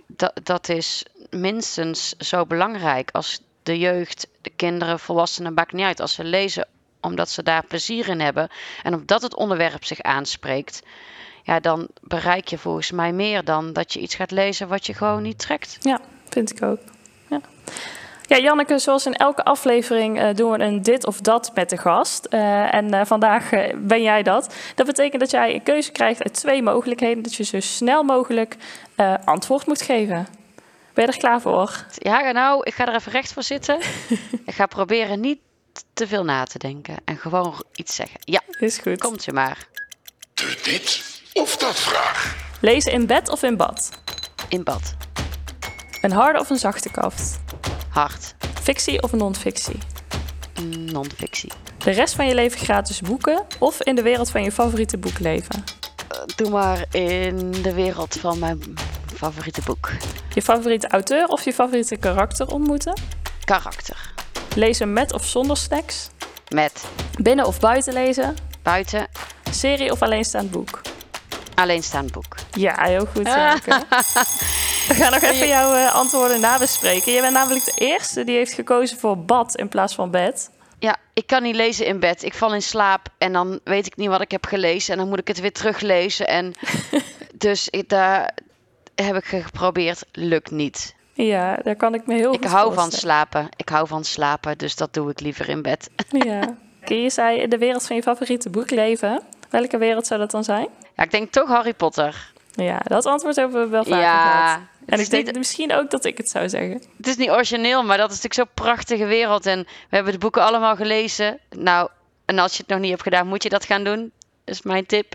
Dat, 0.07 0.41
dat 0.43 0.69
is 0.69 1.05
minstens 1.31 2.17
zo 2.17 2.47
belangrijk 2.47 3.11
als 3.13 3.41
de 3.63 3.79
jeugd, 3.79 4.29
de 4.41 4.51
kinderen, 4.57 4.99
volwassenen, 4.99 5.55
maakt 5.55 5.73
niet 5.73 5.85
uit. 5.85 6.01
Als 6.01 6.15
ze 6.15 6.25
lezen 6.25 6.67
omdat 7.01 7.31
ze 7.31 7.43
daar 7.43 7.65
plezier 7.65 8.09
in 8.09 8.21
hebben 8.21 8.49
en 8.83 8.95
omdat 8.95 9.23
het 9.23 9.37
onderwerp 9.37 9.85
zich 9.85 10.01
aanspreekt, 10.01 10.83
ja, 11.43 11.61
dan 11.61 11.89
bereik 12.03 12.49
je 12.49 12.59
volgens 12.59 12.91
mij 12.91 13.13
meer 13.13 13.45
dan 13.45 13.73
dat 13.73 13.93
je 13.93 14.01
iets 14.01 14.15
gaat 14.15 14.31
lezen 14.31 14.69
wat 14.69 14.87
je 14.87 14.95
gewoon 14.95 15.23
niet 15.23 15.39
trekt. 15.39 15.77
Ja, 15.81 16.01
vind 16.29 16.51
ik 16.51 16.63
ook. 16.63 16.81
Ja. 17.29 17.41
Ja, 18.29 18.39
Janneke, 18.39 18.79
zoals 18.79 19.07
in 19.07 19.15
elke 19.15 19.45
aflevering 19.45 20.21
uh, 20.21 20.29
doen 20.35 20.51
we 20.51 20.59
een 20.59 20.83
dit 20.83 21.07
of 21.07 21.21
dat 21.21 21.51
met 21.55 21.71
de 21.71 21.77
gast. 21.77 22.27
Uh, 22.31 22.75
en 22.75 22.95
uh, 22.95 23.01
vandaag 23.05 23.51
ben 23.77 24.03
jij 24.03 24.23
dat. 24.23 24.55
Dat 24.75 24.87
betekent 24.87 25.21
dat 25.21 25.31
jij 25.31 25.55
een 25.55 25.63
keuze 25.63 25.93
krijgt 25.93 26.23
uit 26.23 26.35
twee 26.35 26.63
mogelijkheden. 26.63 27.23
Dat 27.23 27.35
je 27.35 27.45
zo 27.45 27.61
snel 27.61 28.03
mogelijk 28.03 28.57
antwoord 29.25 29.67
moet 29.67 29.83
geven. 29.83 30.29
Ben 30.95 31.07
je 31.07 31.13
er 31.13 31.19
klaar 31.19 31.41
voor? 31.41 31.85
Ja, 31.93 32.31
nou, 32.31 32.61
ik 32.63 32.75
ga 32.75 32.87
er 32.87 32.95
even 32.95 33.13
recht 33.13 33.33
voor 33.33 33.43
zitten. 33.43 33.79
ik 34.45 34.55
ga 34.55 34.67
proberen 34.67 35.21
niet 35.21 35.39
te 35.95 36.07
veel 36.07 36.25
na 36.25 36.45
te 36.45 36.59
denken 36.59 36.97
en 37.05 37.17
gewoon 37.17 37.63
iets 37.75 37.95
zeggen. 37.95 38.21
Ja, 38.21 38.41
is 38.61 38.79
goed. 38.79 38.99
Komt 38.99 39.25
je 39.25 39.33
maar. 39.33 39.69
De 40.35 40.61
dit 40.63 41.21
of 41.33 41.57
dat 41.57 41.81
vraag. 41.81 42.37
Lezen 42.61 42.93
in 42.93 43.07
bed 43.07 43.29
of 43.29 43.43
in 43.43 43.57
bad? 43.57 43.91
In 44.49 44.65
bad. 44.65 44.95
Een 46.01 46.13
harde 46.13 46.39
of 46.39 46.51
een 46.51 46.59
zachte 46.59 46.91
kaft? 46.91 47.39
Hard. 47.91 48.35
Fictie 48.63 49.03
of 49.03 49.13
non-fictie? 49.13 49.79
Non-fictie. 50.69 51.53
De 51.79 51.91
rest 51.91 52.15
van 52.15 52.27
je 52.27 52.35
leven 52.35 52.59
gratis 52.61 53.01
boeken 53.01 53.47
of 53.59 53.83
in 53.83 53.95
de 53.95 54.03
wereld 54.03 54.31
van 54.31 54.43
je 54.43 54.53
favoriete 54.53 54.99
boek 54.99 55.19
leven? 55.19 55.65
Uh, 56.13 56.21
doe 56.37 56.51
maar 56.51 56.85
in 56.91 57.51
de 57.51 57.75
wereld 57.75 58.17
van 58.21 58.39
mijn 58.39 58.75
favoriete 59.15 59.61
boek. 59.65 59.91
Je 60.35 60.43
favoriete 60.43 60.89
auteur 60.89 61.27
of 61.27 61.45
je 61.45 61.53
favoriete 61.53 61.97
karakter 61.97 62.47
ontmoeten? 62.47 63.01
Karakter. 63.45 64.13
Lezen 64.55 64.93
met 64.93 65.13
of 65.13 65.25
zonder 65.25 65.57
snacks? 65.57 66.09
Met 66.49 66.85
Binnen 67.23 67.47
of 67.47 67.61
buiten 67.61 67.93
lezen? 67.93 68.35
buiten 68.63 69.09
Serie 69.51 69.93
of 69.93 70.03
alleenstaand 70.03 70.51
boek? 70.51 70.81
alleenstaand 71.59 72.13
boek. 72.13 72.35
Ja, 72.51 72.75
heel 72.85 73.07
goed. 73.15 73.27
Gaan 74.99 75.13
nog 75.13 75.23
even 75.23 75.49
jouw 75.49 75.75
eh, 75.75 75.95
antwoorden 75.95 76.41
nabespreken. 76.41 77.13
Je 77.13 77.21
bent 77.21 77.33
namelijk 77.33 77.65
de 77.65 77.73
eerste 77.75 78.25
die 78.25 78.37
heeft 78.37 78.53
gekozen 78.53 78.99
voor 78.99 79.19
bad 79.19 79.57
in 79.57 79.69
plaats 79.69 79.95
van 79.95 80.11
bed. 80.11 80.51
Ja, 80.79 80.97
ik 81.13 81.27
kan 81.27 81.43
niet 81.43 81.55
lezen 81.55 81.87
in 81.87 82.01
bed. 82.01 82.23
Ik 82.23 82.35
val 82.35 82.55
in 82.55 82.63
slaap 82.63 83.09
en 83.19 83.33
dan 83.33 83.61
weet 83.65 83.87
ik 83.87 83.97
niet 83.97 84.09
wat 84.09 84.21
ik 84.21 84.31
heb 84.31 84.47
gelezen. 84.47 84.93
En 84.93 84.99
dan 84.99 85.09
moet 85.09 85.19
ik 85.19 85.29
het 85.29 85.41
weer 85.41 85.53
teruglezen. 85.53 86.27
En 86.27 86.55
dus 87.35 87.69
ik, 87.69 87.89
daar 87.89 88.35
heb 88.95 89.17
ik 89.17 89.25
geprobeerd. 89.25 90.05
Lukt 90.13 90.51
niet. 90.51 90.95
Ja, 91.13 91.59
daar 91.63 91.77
kan 91.77 91.95
ik 91.95 92.07
me 92.07 92.15
heel 92.15 92.33
Ik 92.33 92.43
goed 92.43 92.51
hou 92.51 92.75
van 92.75 92.93
slapen. 92.93 93.49
Ik 93.57 93.69
hou 93.69 93.87
van 93.87 94.05
slapen, 94.05 94.59
dus 94.59 94.77
dat 94.77 94.95
doe 94.95 95.11
ik 95.11 95.21
liever 95.21 95.49
in 95.49 95.63
bed. 95.63 95.91
Ja. 96.25 96.57
Je 96.85 97.11
zei 97.11 97.39
in 97.41 97.51
de 97.51 97.59
wereld 97.59 97.87
van 97.87 97.97
je 97.97 98.03
favoriete 98.03 98.51
boek 98.51 98.71
leven. 98.71 99.23
Welke 99.51 99.79
wereld 99.79 100.07
zou 100.07 100.21
dat 100.21 100.31
dan 100.31 100.45
zijn? 100.45 100.69
Ja, 100.97 101.03
ik 101.03 101.11
denk 101.11 101.33
toch 101.33 101.49
Harry 101.49 101.75
Potter. 101.75 102.33
Ja, 102.53 102.81
dat 102.85 103.07
antwoord 103.07 103.37
hebben 103.37 103.61
we 103.61 103.69
wel 103.69 103.85
vaker 103.85 104.01
Ja, 104.01 104.45
gehad. 104.47 104.61
En 104.89 105.01
ik 105.01 105.11
denk 105.11 105.27
niet- 105.27 105.37
misschien 105.37 105.73
ook 105.75 105.91
dat 105.91 106.05
ik 106.05 106.17
het 106.17 106.29
zou 106.31 106.49
zeggen. 106.49 106.83
Het 106.97 107.07
is 107.07 107.17
niet 107.17 107.31
origineel, 107.31 107.83
maar 107.85 107.97
dat 107.97 108.11
is 108.13 108.23
natuurlijk 108.23 108.35
zo'n 108.57 108.65
prachtige 108.67 109.05
wereld. 109.05 109.47
En 109.47 109.59
we 109.63 109.95
hebben 109.97 110.13
de 110.13 110.19
boeken 110.19 110.43
allemaal 110.43 110.77
gelezen. 110.77 111.39
Nou, 111.51 111.89
en 112.25 112.39
als 112.39 112.53
je 112.53 112.59
het 112.63 112.69
nog 112.71 112.79
niet 112.81 112.91
hebt 112.91 113.03
gedaan, 113.03 113.27
moet 113.27 113.43
je 113.43 113.49
dat 113.49 113.65
gaan 113.65 113.85
doen. 113.85 114.13
Dat 114.45 114.55
is 114.55 114.63
mijn 114.63 114.87
tip. 114.87 115.13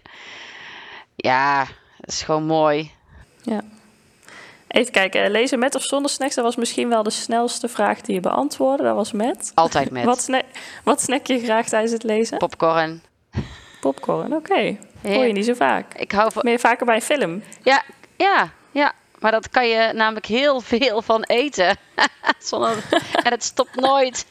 Ja, 1.16 1.66
het 1.98 2.10
is 2.12 2.22
gewoon 2.22 2.44
mooi. 2.46 2.92
Ja. 3.42 3.62
Even 4.68 4.92
kijken, 4.92 5.32
lezen 5.32 5.60
met 5.60 5.76
of 5.76 5.84
zonder 5.84 6.12
snacks? 6.12 6.36
Dat 6.36 6.44
was 6.44 6.56
misschien 6.56 6.90
wel 6.90 7.04
de 7.04 7.10
snelste 7.10 7.68
vraag 7.68 8.02
die 8.02 8.16
je 8.16 8.22
beantwoordde. 8.22 8.84
Dat 8.84 8.96
was 8.96 9.12
met. 9.12 9.52
Altijd 9.56 9.92
met 9.92 10.04
Wat, 10.04 10.22
sna 10.22 10.42
wat 10.84 11.02
snack 11.02 11.28
je 11.28 11.40
graag 11.40 11.68
tijdens 11.68 11.92
het 11.92 12.04
lezen? 12.04 12.38
popcorn. 12.38 13.02
Popcorn, 13.82 14.34
oké. 14.34 14.78
Hoor 15.04 15.26
je 15.26 15.34
niet 15.34 15.46
zo 15.46 15.54
vaak. 15.54 15.94
Ik 15.94 16.12
hou 16.12 16.32
van... 16.32 16.42
Ben 16.42 16.52
je 16.52 16.60
vaker 16.60 16.86
bij 16.86 16.96
een 16.96 17.02
film? 17.02 17.44
Ja, 17.64 17.84
ja, 18.18 18.52
ja. 18.72 18.94
Maar 19.24 19.32
dat 19.32 19.50
kan 19.50 19.68
je 19.68 19.92
namelijk 19.94 20.26
heel 20.26 20.62
veel 20.62 21.02
van 21.02 21.24
eten. 21.24 21.78
Zonder... 22.50 22.84
En 23.24 23.32
het 23.32 23.44
stopt 23.44 23.76
nooit. 23.76 24.26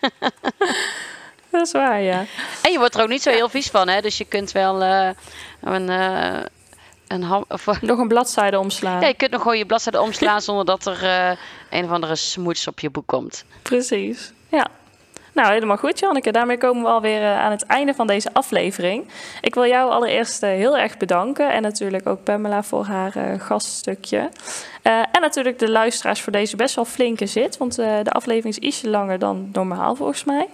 Dat 1.51 1.67
is 1.67 1.73
waar, 1.73 2.01
ja. 2.01 2.25
En 2.63 2.73
je 2.73 2.79
wordt 2.79 2.95
er 2.95 3.03
ook 3.03 3.09
niet 3.09 3.23
zo 3.23 3.31
heel 3.31 3.49
vies 3.49 3.69
van, 3.71 3.89
hè. 3.89 4.01
Dus 4.01 4.19
je 4.19 4.25
kunt 4.25 4.53
wel 4.53 4.83
eh, 4.83 5.11
een... 5.61 5.89
eh, 5.89 6.41
een 7.07 7.23
ham... 7.23 7.45
Of, 7.49 7.81
Nog 7.81 7.99
een 7.99 8.09
bladzijde 8.09 8.59
omslaan. 8.59 9.01
ja, 9.01 9.07
je 9.07 9.15
kunt 9.15 9.31
nog 9.31 9.43
gewoon 9.43 9.59
je 9.59 9.67
bladzijde 9.67 10.01
omslaan 10.01 10.43
zonder 10.43 10.65
dat 10.65 10.87
er 10.87 11.03
eh, 11.05 11.37
een 11.71 11.85
of 11.85 11.91
andere 11.91 12.17
smoets 12.17 12.67
op 12.67 12.81
je 12.81 12.91
boek 12.91 13.07
komt. 13.07 13.45
Precies, 13.63 14.33
ja. 14.49 14.67
Nou, 15.33 15.53
helemaal 15.53 15.77
goed, 15.77 15.99
Janneke. 15.99 16.33
Daarmee 16.33 16.59
komen 16.59 16.83
we 16.83 16.89
alweer 16.89 17.23
eh, 17.23 17.39
aan 17.39 17.51
het 17.51 17.67
einde 17.67 17.95
van 17.95 18.07
deze 18.07 18.33
aflevering. 18.33 19.09
Ik 19.41 19.55
wil 19.55 19.67
jou 19.67 19.91
allereerst 19.91 20.43
eh, 20.43 20.51
heel 20.51 20.79
erg 20.79 20.97
bedanken. 20.97 21.53
En 21.53 21.63
natuurlijk 21.63 22.07
ook 22.07 22.25
Pamela 22.25 22.63
voor 22.63 22.85
haar 22.85 23.17
eh, 23.17 23.41
gaststukje. 23.41 24.29
En 24.83 25.21
natuurlijk 25.21 25.59
de 25.59 25.71
luisteraars 25.71 26.21
voor 26.21 26.33
deze 26.33 26.57
best 26.57 26.75
wel 26.75 26.85
flinke 26.85 27.27
zit. 27.27 27.57
Want 27.57 27.75
de 27.77 28.11
aflevering 28.11 28.57
is 28.57 28.63
ietsje 28.63 28.89
langer 28.89 29.19
dan 29.19 29.49
normaal, 29.53 29.95
volgens 29.95 30.25
mij. 30.25 30.49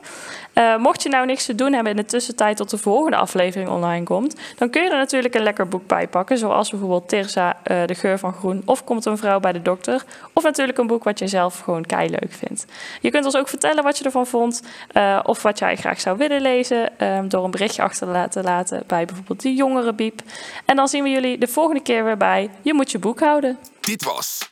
Eh, 0.58 0.76
mocht 0.76 1.02
je 1.02 1.08
nou 1.08 1.26
niks 1.26 1.44
te 1.44 1.54
doen 1.54 1.72
hebben 1.72 1.90
in 1.92 1.96
de 1.98 2.04
tussentijd 2.04 2.56
tot 2.56 2.70
de 2.70 2.78
volgende 2.78 3.16
aflevering 3.16 3.70
online 3.70 4.04
komt, 4.04 4.36
dan 4.56 4.70
kun 4.70 4.82
je 4.82 4.90
er 4.90 4.96
natuurlijk 4.96 5.34
een 5.34 5.42
lekker 5.42 5.68
boek 5.68 5.86
bij 5.86 6.08
pakken. 6.08 6.38
Zoals 6.38 6.70
bijvoorbeeld 6.70 7.08
Tirza, 7.08 7.56
eh, 7.62 7.84
De 7.86 7.94
Geur 7.94 8.18
van 8.18 8.32
Groen. 8.32 8.62
Of 8.64 8.84
Komt 8.84 9.04
een 9.04 9.18
vrouw 9.18 9.40
bij 9.40 9.52
de 9.52 9.62
dokter. 9.62 10.04
Of 10.32 10.42
natuurlijk 10.42 10.78
een 10.78 10.86
boek 10.86 11.04
wat 11.04 11.18
je 11.18 11.26
zelf 11.26 11.58
gewoon 11.60 11.84
kei 11.86 12.10
leuk 12.10 12.32
vindt. 12.32 12.64
Je 13.00 13.10
kunt 13.10 13.24
ons 13.24 13.36
ook 13.36 13.48
vertellen 13.48 13.82
wat 13.82 13.98
je 13.98 14.04
ervan 14.04 14.26
vond. 14.26 14.62
eh, 14.92 15.20
of 15.22 15.42
wat 15.42 15.58
jij 15.58 15.76
graag 15.76 16.00
zou 16.00 16.16
willen 16.16 16.40
lezen. 16.40 16.98
eh, 16.98 17.18
door 17.28 17.44
een 17.44 17.50
berichtje 17.50 17.82
achter 17.82 18.28
te 18.28 18.42
laten, 18.42 18.84
bij 18.86 19.04
bijvoorbeeld 19.04 19.42
de 19.42 19.54
jongere 19.54 19.92
biep. 19.92 20.20
En 20.64 20.76
dan 20.76 20.88
zien 20.88 21.02
we 21.02 21.08
jullie 21.08 21.38
de 21.38 21.48
volgende 21.48 21.82
keer 21.82 22.04
weer 22.04 22.16
bij 22.16 22.50
Je 22.62 22.74
moet 22.74 22.90
je 22.90 22.98
boek 22.98 23.20
houden. 23.20 23.58
Dit 23.80 24.04
was 24.04 24.50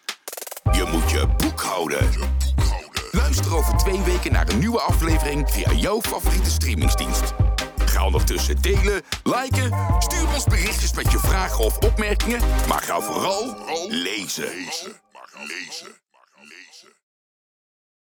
Je 0.73 0.89
moet 0.93 1.11
je 1.11 1.27
boek 1.37 1.61
houden. 1.61 2.46
Luister 3.27 3.57
over 3.57 3.77
twee 3.77 4.01
weken 4.01 4.33
naar 4.33 4.49
een 4.49 4.59
nieuwe 4.59 4.81
aflevering 4.81 5.51
via 5.51 5.73
jouw 5.73 6.01
favoriete 6.01 6.51
streamingsdienst. 6.51 7.35
Ga 7.85 8.05
ondertussen 8.05 8.63
delen, 8.63 9.03
liken, 9.23 9.73
stuur 9.99 10.35
ons 10.35 10.45
berichtjes 10.45 10.93
met 10.93 11.13
je 11.13 11.19
vragen 11.19 11.65
of 11.65 11.79
opmerkingen, 11.79 12.41
maar 12.69 12.83
ga 12.83 13.01
vooral 13.01 13.57
lezen. 13.89 14.49
Gaan 15.13 15.47
lezen. 15.47 16.06